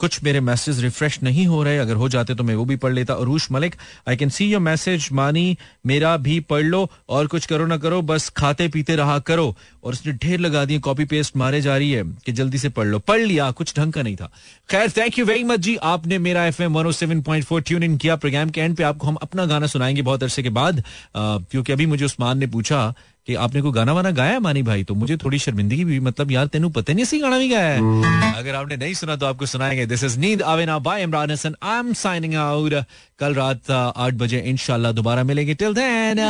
[0.00, 2.92] कुछ मेरे मैसेज रिफ्रेश नहीं हो रहे, अगर हो जाते तो मैं वो भी पढ़
[2.92, 3.74] लेता। Arush Malik
[4.08, 5.56] I can see your message मानी
[5.86, 9.92] मेरा भी पढ़ लो, और कुछ करो ना करो, बस खाते पीते रहा करो। और
[9.92, 12.98] उसने ढेर लगा दिए कॉपी पेस्ट मारे जा रही है। कि जल्दी से पढ़ लो।
[12.98, 14.30] पढ़ लिया कुछ ढंग का नहीं था।
[14.68, 17.82] खैर थैंक यू वेरी मच जी। आपने मेरा F M one seven point four tune
[17.82, 20.82] in किया प्रोग्राम के एंड पे। आपको हम अपना गाना सुनाएँगे बहुत अरसे के बाद।
[21.16, 22.92] क्योंकि अभी मुझे उस्मान ने पूछा
[23.26, 24.84] कि आपने कोई गाना वाना गाया मानी भाई?
[24.84, 28.34] तो मुझे थोड़ी शर्मिंदगी भी मतलब यार तेनू पता नहीं सी गाना भी गाया है।
[28.34, 31.56] अगर आपने नहीं सुना तो आपको सुनाएँगे। दिस इज़ नींद आवे ना bye Imran Hasan
[31.62, 32.74] I am signing out
[33.18, 36.20] कल रात आठ बजे इंशाल्लाह दोबारा मिलेंगे। टिल देन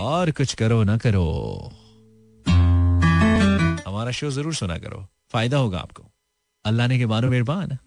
[0.00, 1.26] और कुछ करो ना करो।
[4.00, 6.04] हमारा शो ज़रूर सुना करो। फ़ायदा होगा आपको।
[6.64, 7.78] अल्लाह ने के मानो मेहरबान।